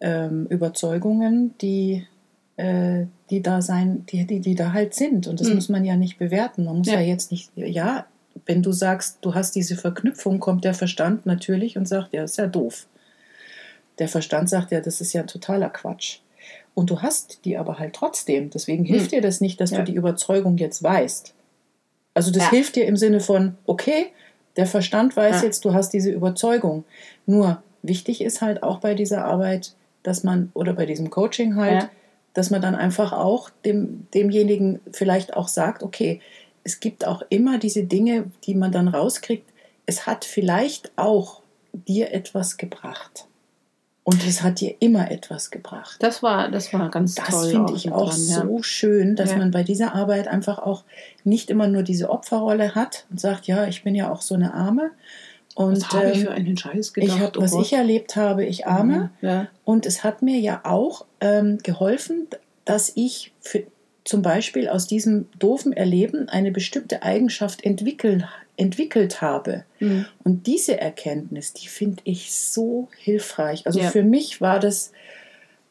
ähm, 0.00 0.46
Überzeugungen, 0.46 1.54
die, 1.58 2.04
äh, 2.56 3.06
die 3.30 3.42
da 3.42 3.62
sein, 3.62 4.04
die, 4.06 4.26
die, 4.26 4.40
die 4.40 4.54
da 4.54 4.72
halt 4.72 4.94
sind. 4.94 5.26
Und 5.26 5.40
das 5.40 5.48
Mhm. 5.48 5.54
muss 5.56 5.68
man 5.68 5.84
ja 5.84 5.96
nicht 5.96 6.18
bewerten. 6.18 6.64
Man 6.64 6.78
muss 6.78 6.88
Ja. 6.88 6.94
ja. 6.94 7.00
jetzt 7.00 7.30
nicht, 7.32 7.50
ja, 7.56 8.06
wenn 8.46 8.62
du 8.62 8.72
sagst, 8.72 9.18
du 9.22 9.34
hast 9.34 9.54
diese 9.54 9.76
Verknüpfung, 9.76 10.38
kommt 10.40 10.64
der 10.64 10.74
Verstand 10.74 11.26
natürlich 11.26 11.76
und 11.76 11.86
sagt, 11.88 12.12
ja, 12.12 12.24
ist 12.24 12.38
ja 12.38 12.46
doof. 12.46 12.86
Der 13.98 14.08
Verstand 14.08 14.48
sagt 14.48 14.72
ja, 14.72 14.80
das 14.80 15.00
ist 15.00 15.12
ja 15.12 15.22
totaler 15.24 15.70
Quatsch. 15.70 16.18
Und 16.74 16.90
du 16.90 17.02
hast 17.02 17.44
die 17.44 17.56
aber 17.58 17.78
halt 17.78 17.94
trotzdem. 17.94 18.50
Deswegen 18.50 18.84
hilft 18.84 19.12
dir 19.12 19.20
das 19.20 19.40
nicht, 19.40 19.60
dass 19.60 19.70
Ja. 19.70 19.78
du 19.78 19.84
die 19.84 19.94
Überzeugung 19.94 20.56
jetzt 20.58 20.82
weißt. 20.82 21.34
Also 22.14 22.30
das 22.30 22.44
Ja. 22.44 22.50
hilft 22.50 22.76
dir 22.76 22.86
im 22.86 22.96
Sinne 22.96 23.20
von, 23.20 23.56
okay, 23.66 24.06
der 24.56 24.66
Verstand 24.66 25.16
weiß 25.16 25.36
Ja. 25.40 25.46
jetzt, 25.46 25.64
du 25.64 25.72
hast 25.74 25.90
diese 25.90 26.10
Überzeugung. 26.10 26.84
Nur 27.26 27.62
wichtig 27.82 28.20
ist 28.22 28.40
halt 28.40 28.62
auch 28.62 28.80
bei 28.80 28.94
dieser 28.94 29.24
Arbeit, 29.24 29.74
dass 30.02 30.24
man, 30.24 30.50
oder 30.54 30.72
bei 30.72 30.84
diesem 30.86 31.10
Coaching 31.10 31.56
halt. 31.56 31.88
Dass 32.34 32.50
man 32.50 32.62
dann 32.62 32.74
einfach 32.74 33.12
auch 33.12 33.50
dem, 33.64 34.06
demjenigen 34.14 34.80
vielleicht 34.92 35.34
auch 35.36 35.48
sagt, 35.48 35.82
okay, 35.82 36.20
es 36.64 36.80
gibt 36.80 37.06
auch 37.06 37.22
immer 37.28 37.58
diese 37.58 37.84
Dinge, 37.84 38.30
die 38.44 38.54
man 38.54 38.72
dann 38.72 38.88
rauskriegt. 38.88 39.48
Es 39.86 40.06
hat 40.06 40.24
vielleicht 40.24 40.92
auch 40.96 41.42
dir 41.72 42.12
etwas 42.12 42.56
gebracht. 42.56 43.26
Und 44.04 44.26
es 44.26 44.42
hat 44.42 44.60
dir 44.60 44.74
immer 44.80 45.12
etwas 45.12 45.50
gebracht. 45.52 45.96
Das 46.00 46.24
war, 46.24 46.50
das 46.50 46.72
war 46.72 46.90
ganz 46.90 47.14
Das 47.14 47.28
toll. 47.28 47.50
finde 47.50 47.72
ich 47.74 47.92
auch 47.92 48.10
dran, 48.10 48.26
ja. 48.26 48.42
so 48.42 48.62
schön, 48.62 49.14
dass 49.14 49.30
Ja. 49.30 49.36
man 49.38 49.52
bei 49.52 49.62
dieser 49.62 49.94
Arbeit 49.94 50.26
einfach 50.26 50.58
auch 50.58 50.82
nicht 51.22 51.50
immer 51.50 51.68
nur 51.68 51.84
diese 51.84 52.10
Opferrolle 52.10 52.74
hat 52.74 53.06
und 53.10 53.20
sagt, 53.20 53.46
ja, 53.46 53.66
ich 53.66 53.84
bin 53.84 53.94
ja 53.94 54.10
auch 54.10 54.20
so 54.20 54.34
eine 54.34 54.54
Arme. 54.54 54.90
Und 55.54 55.76
Was 55.76 55.88
habe 55.90 56.10
ich 56.10 56.18
ähm, 56.18 56.24
für 56.24 56.30
einen 56.32 56.56
Scheiß 56.56 56.92
gedacht? 56.94 57.16
ich 57.16 57.22
hab, 57.22 57.36
oh 57.36 57.42
was 57.42 57.50
Gott. 57.52 57.66
ich 57.66 57.72
erlebt 57.74 58.16
habe, 58.16 58.44
ich 58.44 58.66
arme. 58.66 59.10
Ja. 59.20 59.48
Und 59.64 59.84
es 59.86 60.02
hat 60.04 60.22
mir 60.22 60.38
ja 60.38 60.60
auch 60.64 61.04
ähm, 61.20 61.58
geholfen, 61.62 62.26
dass 62.64 62.92
ich 62.94 63.32
für, 63.40 63.64
zum 64.04 64.22
Beispiel 64.22 64.68
aus 64.68 64.86
diesem 64.86 65.28
doofen 65.38 65.72
Erleben 65.72 66.28
eine 66.28 66.50
bestimmte 66.52 67.02
Eigenschaft 67.02 67.64
entwickeln, 67.64 68.24
entwickelt 68.56 69.20
habe. 69.20 69.64
Mhm. 69.80 70.06
Und 70.24 70.46
diese 70.46 70.80
Erkenntnis, 70.80 71.52
die 71.52 71.68
finde 71.68 72.02
ich 72.04 72.32
so 72.34 72.88
hilfreich. 72.98 73.66
Also 73.66 73.80
Ja. 73.80 73.90
für 73.90 74.02
mich 74.02 74.40
war 74.40 74.58
das, 74.58 74.92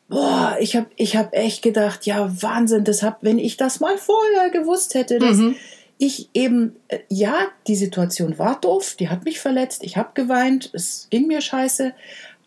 boah, 0.10 0.58
ich 0.60 0.76
habe 0.76 0.88
ich 0.96 1.16
hab 1.16 1.34
echt 1.34 1.62
gedacht, 1.64 2.06
ja, 2.06 2.30
Wahnsinn, 2.42 2.84
das 2.84 3.02
hab, 3.04 3.24
wenn 3.24 3.40
ich 3.40 3.58
das 3.58 3.80
mal 3.80 3.98
vorher 3.98 4.50
gewusst 4.52 4.94
hätte, 4.94 5.20
dass 5.20 5.38
Mhm. 5.38 5.56
Ich 6.04 6.30
eben, 6.34 6.76
äh, 6.88 7.00
ja, 7.10 7.36
die 7.68 7.76
Situation 7.76 8.38
war 8.40 8.60
doof, 8.60 8.96
die 9.00 9.10
hat 9.10 9.24
mich 9.24 9.40
verletzt, 9.40 9.84
ich 9.84 9.98
habe 9.98 10.10
geweint, 10.16 10.70
es 10.74 11.08
ging 11.12 11.28
mir 11.28 11.42
scheiße, 11.42 11.94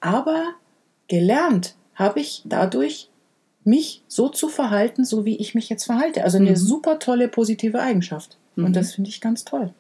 aber 0.01 0.43
gelernt 1.09 1.75
habe 1.95 2.21
ich 2.21 2.43
dadurch, 2.45 3.09
mich 3.67 4.03
so 4.09 4.29
zu 4.29 4.49
verhalten, 4.49 5.05
so 5.07 5.25
wie 5.25 5.37
ich 5.37 5.55
mich 5.55 5.71
jetzt 5.71 5.85
verhalte. 5.85 6.23
Also 6.25 6.37
eine 6.37 6.51
Mhm. 6.51 6.57
super 6.57 6.99
tolle 6.99 7.29
positive 7.29 7.81
Eigenschaft. 7.81 8.37
Mhm. 8.57 8.65
Und 8.67 8.77
das 8.77 8.93
finde 8.93 9.09
ich 9.09 9.23
ganz 9.23 9.45
toll. 9.47 9.73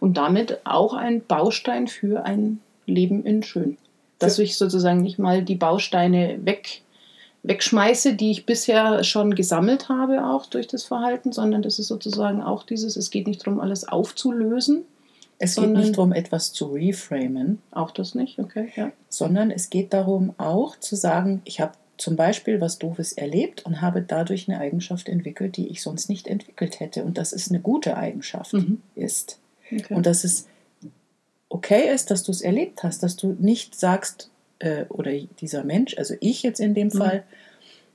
Und 0.00 0.16
damit 0.16 0.60
auch 0.64 0.94
ein 0.94 1.20
Baustein 1.26 1.86
für 1.86 2.24
ein 2.24 2.60
Leben 2.86 3.24
in 3.26 3.42
Schön. 3.42 3.76
Dass 4.18 4.36
Für- 4.36 4.42
ich 4.44 4.56
sozusagen 4.56 5.02
nicht 5.02 5.18
mal 5.18 5.42
die 5.42 5.56
Bausteine 5.56 6.38
weg, 6.46 6.80
wegschmeiße, 7.46 8.14
die 8.14 8.30
ich 8.30 8.46
bisher 8.46 9.04
schon 9.04 9.34
gesammelt 9.34 9.88
habe, 9.88 10.24
auch 10.26 10.46
durch 10.46 10.66
das 10.66 10.84
Verhalten, 10.84 11.32
sondern 11.32 11.62
das 11.62 11.78
ist 11.78 11.88
sozusagen 11.88 12.42
auch 12.42 12.64
dieses, 12.64 12.96
es 12.96 13.10
geht 13.10 13.26
nicht 13.26 13.46
darum, 13.46 13.60
alles 13.60 13.86
aufzulösen. 13.86 14.84
Es 15.38 15.54
geht 15.56 15.70
nicht 15.70 15.96
darum, 15.98 16.12
etwas 16.12 16.52
zu 16.54 16.66
reframen, 16.66 17.60
Auch 17.70 17.90
das 17.90 18.14
nicht, 18.14 18.38
okay, 18.38 18.72
ja. 18.74 18.90
sondern 19.10 19.50
es 19.50 19.68
geht 19.68 19.92
darum, 19.92 20.32
auch 20.38 20.78
zu 20.80 20.96
sagen, 20.96 21.42
ich 21.44 21.60
habe 21.60 21.72
zum 21.98 22.16
Beispiel 22.16 22.60
was 22.60 22.78
Doofes 22.78 23.12
erlebt 23.12 23.64
und 23.66 23.80
habe 23.82 24.00
dadurch 24.02 24.48
eine 24.48 24.58
Eigenschaft 24.58 25.08
entwickelt, 25.08 25.56
die 25.58 25.68
ich 25.68 25.82
sonst 25.82 26.08
nicht 26.08 26.26
entwickelt 26.26 26.80
hätte. 26.80 27.04
Und 27.04 27.18
das 27.18 27.32
ist 27.32 27.50
eine 27.50 27.60
gute 27.60 27.96
Eigenschaft 27.96 28.54
Mhm. 28.54 28.80
ist. 28.94 29.38
okay. 29.70 29.94
Und 29.94 30.06
dass 30.06 30.24
es 30.24 30.46
okay 31.48 31.92
ist, 31.94 32.10
dass 32.10 32.22
du 32.22 32.32
es 32.32 32.40
erlebt 32.40 32.82
hast, 32.82 33.02
dass 33.02 33.16
du 33.16 33.36
nicht 33.38 33.74
sagst, 33.78 34.30
äh, 34.58 34.84
oder 34.88 35.12
dieser 35.40 35.64
Mensch, 35.64 35.96
also 35.98 36.14
ich 36.20 36.42
jetzt 36.42 36.60
in 36.60 36.74
dem 36.74 36.88
Mhm. 36.88 36.92
Fall, 36.98 37.22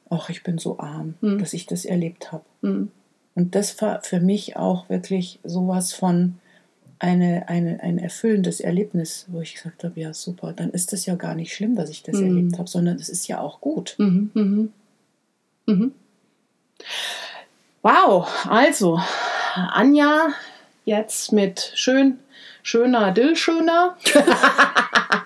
ach, 0.10 0.30
ich 0.30 0.44
bin 0.44 0.58
so 0.58 0.80
arm, 0.80 1.16
Mhm. 1.22 1.40
dass 1.40 1.54
ich 1.54 1.66
das 1.66 1.86
erlebt 1.86 2.32
habe. 2.32 2.44
Mhm. 2.62 2.92
Und 3.36 3.56
das 3.56 3.82
war 3.82 4.02
für 4.04 4.20
mich 4.20 4.58
auch 4.58 4.90
wirklich 4.90 5.40
sowas 5.44 5.94
von 5.94 6.36
eine, 7.00 7.48
eine, 7.50 7.80
ein 7.82 7.98
erfüllendes 7.98 8.60
Erlebnis, 8.60 9.26
wo 9.30 9.42
ich 9.42 9.56
gesagt 9.56 9.84
habe, 9.84 10.00
ja 10.00 10.14
super, 10.14 10.54
dann 10.54 10.70
ist 10.72 10.94
es 10.94 11.06
ja 11.08 11.16
gar 11.16 11.34
nicht 11.34 11.54
schlimm, 11.56 11.76
dass 11.76 11.90
ich 11.90 12.04
das 12.04 12.18
Mhm. 12.18 12.26
erlebt 12.28 12.60
habe, 12.60 12.70
sondern 12.70 12.98
es 12.98 13.10
ist 13.10 13.28
ja 13.28 13.40
auch 13.40 13.60
gut. 13.62 13.96
Mhm. 13.98 14.30
Mhm. 15.66 15.94
Wow, 17.82 18.28
also 18.48 19.00
Anja 19.56 20.30
jetzt 20.86 21.32
mit 21.32 21.72
schön, 21.76 22.20
schöner 22.64 23.12
Dillschöner. 23.12 23.98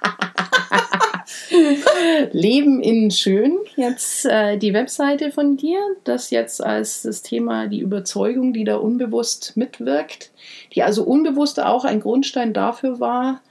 Leben 2.32 2.82
in 2.82 3.12
schön. 3.12 3.58
Jetzt 3.76 4.26
äh, 4.26 4.58
die 4.58 4.74
Webseite 4.74 5.32
von 5.32 5.58
dir, 5.58 5.80
das 6.04 6.30
jetzt 6.30 6.64
als 6.64 7.04
das 7.04 7.22
Thema 7.22 7.68
die 7.68 7.80
Überzeugung, 7.80 8.54
die 8.54 8.64
da 8.64 8.78
unbewusst 8.78 9.54
mitwirkt, 9.56 10.32
die 10.74 10.84
also 10.84 11.04
unbewusst 11.04 11.60
auch 11.62 11.86
ein 11.86 12.00
Grundstein 12.00 12.54
dafür 12.54 13.00
war, 13.00 13.42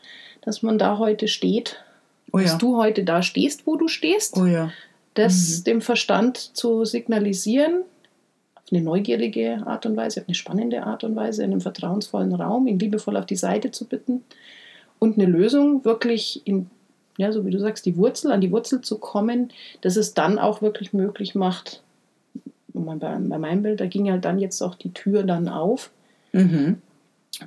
dass 0.43 0.63
man 0.63 0.79
da 0.79 0.99
heute 0.99 1.29
steht, 1.29 1.81
Oh 2.33 2.39
dass 2.39 2.53
ja. 2.53 2.59
du 2.59 2.77
heute 2.77 3.05
da 3.05 3.23
stehst, 3.23 3.67
wo 3.67 3.77
du 3.77 3.89
stehst 3.89 4.37
Oh 4.37 4.47
ja. 4.47 4.71
das 5.15 5.61
Mhm. 5.61 5.65
dem 5.65 5.81
Verstand 5.81 6.37
zu 6.37 6.85
signalisieren, 6.85 7.83
auf 8.57 8.65
eine 8.73 8.83
neugierige 8.83 9.63
Art 9.67 9.87
und 9.87 9.97
Weise, 9.97 10.21
auf 10.21 10.29
eine 10.29 10.35
spannende 10.35 10.85
Art 10.85 11.05
und 11.05 11.17
Weise, 11.17 11.45
in 11.45 11.53
einem 11.53 11.61
vertrauensvollen 11.61 12.35
Raum, 12.35 12.67
ihn 12.67 12.79
liebevoll 12.79 13.17
auf 13.17 13.27
die 13.27 13.37
Seite 13.37 13.71
zu 13.71 13.87
bitten 13.87 14.25
und 14.99 15.19
eine 15.19 15.27
Lösung 15.31 15.85
wirklich 15.85 16.43
in, 16.47 16.71
ja, 17.17 17.31
so 17.33 17.45
wie 17.47 17.51
du 17.51 17.59
sagst, 17.61 17.87
die 17.87 17.97
Wurzel, 17.97 18.33
an 18.33 18.41
die 18.41 18.51
Wurzel 18.51 18.81
zu 18.81 18.99
kommen, 18.99 19.51
dass 19.83 19.97
es 19.97 20.15
dann 20.15 20.39
auch 20.39 20.63
wirklich 20.63 20.93
möglich 20.93 21.35
macht, 21.35 21.81
bei, 22.73 22.95
bei 22.97 23.39
meinem 23.39 23.63
Bild, 23.63 23.81
da 23.81 23.87
ging 23.87 24.11
halt 24.11 24.25
dann 24.25 24.39
jetzt 24.39 24.61
auch 24.63 24.75
die 24.75 24.93
Tür 24.93 25.23
dann 25.23 25.49
auf, 25.49 25.91
Mhm. 26.33 26.83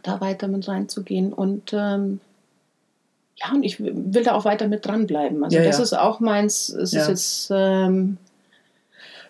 da 0.04 0.22
weiter 0.22 0.48
mit 0.48 0.68
reinzugehen 0.68 1.34
und 1.34 1.72
ähm, 1.74 2.22
ja, 3.36 3.52
und 3.54 3.64
ich 3.64 3.80
will 3.82 4.24
da 4.24 4.34
auch 4.34 4.46
weiter 4.46 4.68
mit 4.70 4.86
dranbleiben. 4.86 5.44
Also 5.44 5.58
Ja, 5.58 5.64
das 5.64 5.78
ja. 5.78 5.84
ist 5.84 5.94
auch 5.94 6.20
meins, 6.22 6.70
es 6.70 6.94
Ja. 6.94 7.02
ist 7.02 7.08
jetzt 7.10 7.52
ähm, 7.54 8.18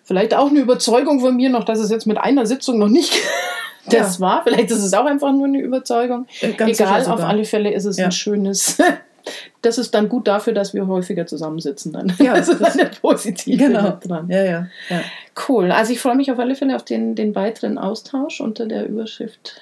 vielleicht 0.04 0.34
auch 0.34 0.48
eine 0.50 0.60
Überzeugung 0.60 1.18
von 1.20 1.34
mir 1.36 1.50
noch, 1.50 1.64
dass 1.64 1.78
es 1.80 1.90
jetzt 1.90 2.06
mit 2.06 2.16
einer 2.18 2.46
Sitzung 2.46 2.78
noch 2.78 2.88
nicht 2.88 3.12
das 3.90 4.20
war. 4.20 4.42
Vielleicht 4.44 4.70
ist 4.70 4.82
es 4.84 4.94
auch 4.94 5.04
einfach 5.06 5.32
nur 5.32 5.46
eine 5.46 5.60
Überzeugung. 5.60 6.26
Äh, 6.40 6.52
Ganz 6.52 6.78
Egal, 6.78 7.04
auf 7.06 7.20
alle 7.20 7.44
Fälle 7.44 7.72
ist 7.74 7.84
es 7.84 7.96
Ja. 7.98 8.06
ein 8.06 8.12
schönes. 8.12 8.78
Das 9.62 9.78
ist 9.78 9.94
dann 9.94 10.08
gut 10.08 10.26
dafür, 10.28 10.52
dass 10.52 10.74
wir 10.74 10.86
häufiger 10.86 11.26
zusammensitzen 11.26 11.92
dann. 11.92 12.12
Ja, 12.18 12.34
das 12.34 12.48
ist 12.48 12.62
eine 12.62 12.90
positive 13.00 13.56
Genau. 13.56 13.98
dran. 14.00 14.28
Ja, 14.30 14.44
ja, 14.44 14.68
ja. 14.88 15.00
Cool. 15.48 15.70
Also 15.72 15.92
ich 15.92 16.00
freue 16.00 16.16
mich 16.16 16.30
auf 16.30 16.38
alle 16.38 16.54
Fälle 16.54 16.76
auf 16.76 16.84
den, 16.84 17.14
den 17.14 17.34
weiteren 17.34 17.78
Austausch 17.78 18.40
unter 18.40 18.66
der 18.66 18.86
Überschrift 18.88 19.60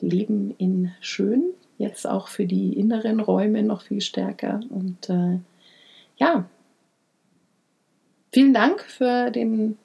Leben 0.00 0.54
in 0.58 0.92
Schön. 1.00 1.44
Jetzt 1.78 2.06
auch 2.06 2.28
für 2.28 2.46
die 2.46 2.72
inneren 2.78 3.20
Räume 3.20 3.62
noch 3.62 3.82
viel 3.82 4.00
stärker. 4.00 4.60
Und 4.70 5.08
äh, 5.08 5.38
ja, 6.16 6.44
vielen 8.32 8.54
Dank 8.54 8.82
für 8.82 9.30
den 9.30 9.76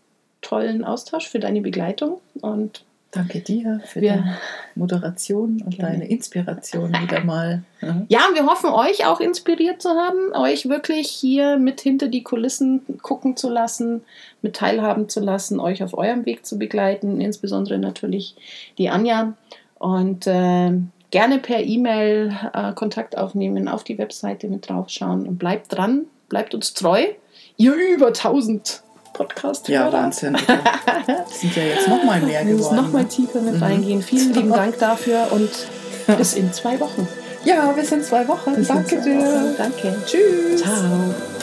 tollen 0.41 0.83
Austausch, 0.83 1.27
für 1.27 1.39
deine 1.39 1.61
Begleitung. 1.61 2.19
Und 2.41 2.83
Danke 3.11 3.41
dir 3.41 3.81
für 3.85 3.99
Wir- 3.99 4.11
deine 4.13 4.37
Moderation 4.75 5.61
und 5.65 5.75
Gerne. 5.75 5.91
deine 5.91 6.09
Inspiration 6.09 6.93
wieder 6.93 7.23
mal. 7.25 7.63
Ja. 7.81 8.05
ja, 8.07 8.19
wir 8.33 8.45
hoffen, 8.45 8.69
euch 8.69 9.05
auch 9.05 9.19
inspiriert 9.19 9.81
zu 9.81 9.89
haben, 9.89 10.33
euch 10.33 10.69
wirklich 10.69 11.09
hier 11.09 11.57
mit 11.57 11.81
hinter 11.81 12.07
die 12.07 12.23
Kulissen 12.23 12.81
gucken 13.01 13.35
zu 13.35 13.49
lassen, 13.49 14.01
mit 14.41 14.55
teilhaben 14.55 15.09
zu 15.09 15.19
lassen, 15.19 15.59
euch 15.59 15.83
auf 15.83 15.93
eurem 15.97 16.25
Weg 16.25 16.45
zu 16.45 16.57
begleiten, 16.57 17.19
insbesondere 17.19 17.79
natürlich 17.79 18.35
die 18.77 18.89
Anja. 18.89 19.33
Und 19.77 20.25
äh, 20.27 20.71
gerne 21.09 21.39
per 21.39 21.59
E-Mail 21.59 22.33
äh, 22.53 22.71
Kontakt 22.73 23.17
aufnehmen, 23.17 23.67
auf 23.67 23.83
die 23.83 23.97
Webseite 23.97 24.47
mit 24.47 24.69
draufschauen 24.69 25.27
und 25.27 25.37
bleibt 25.37 25.75
dran, 25.75 26.03
bleibt 26.29 26.55
uns 26.55 26.73
treu. 26.73 27.03
Ihr 27.57 27.73
über 27.73 28.07
1000 28.07 28.83
podcast 29.27 29.67
Ja, 29.69 29.91
Wahnsinn. 29.91 30.35
Das 31.07 31.39
sind 31.39 31.55
ja 31.55 31.63
jetzt 31.63 31.87
noch 31.87 32.03
mal 32.03 32.19
mehr 32.21 32.39
Wir 32.45 32.53
müssen 32.55 32.57
geworden. 32.57 32.75
noch 32.77 32.91
mal 32.91 33.05
tiefer 33.05 33.41
mit 33.41 33.55
Mhm. 33.55 33.63
reingehen. 33.63 34.01
Vielen 34.01 34.33
lieben 34.33 34.51
Dank 34.53 34.77
dafür 34.79 35.27
und 35.31 35.49
bis 36.17 36.33
in 36.33 36.51
zwei 36.53 36.79
Wochen. 36.79 37.07
Ja, 37.43 37.71
bis 37.71 37.91
in 37.91 38.03
zwei 38.03 38.27
Wochen. 38.27 38.55
Bis 38.55 38.67
Danke 38.67 38.87
zwei 38.87 38.97
Wochen. 38.97 39.03
dir. 39.19 39.55
Danke. 39.57 39.95
Tschüss. 40.05 40.61
Ciao. 40.61 41.40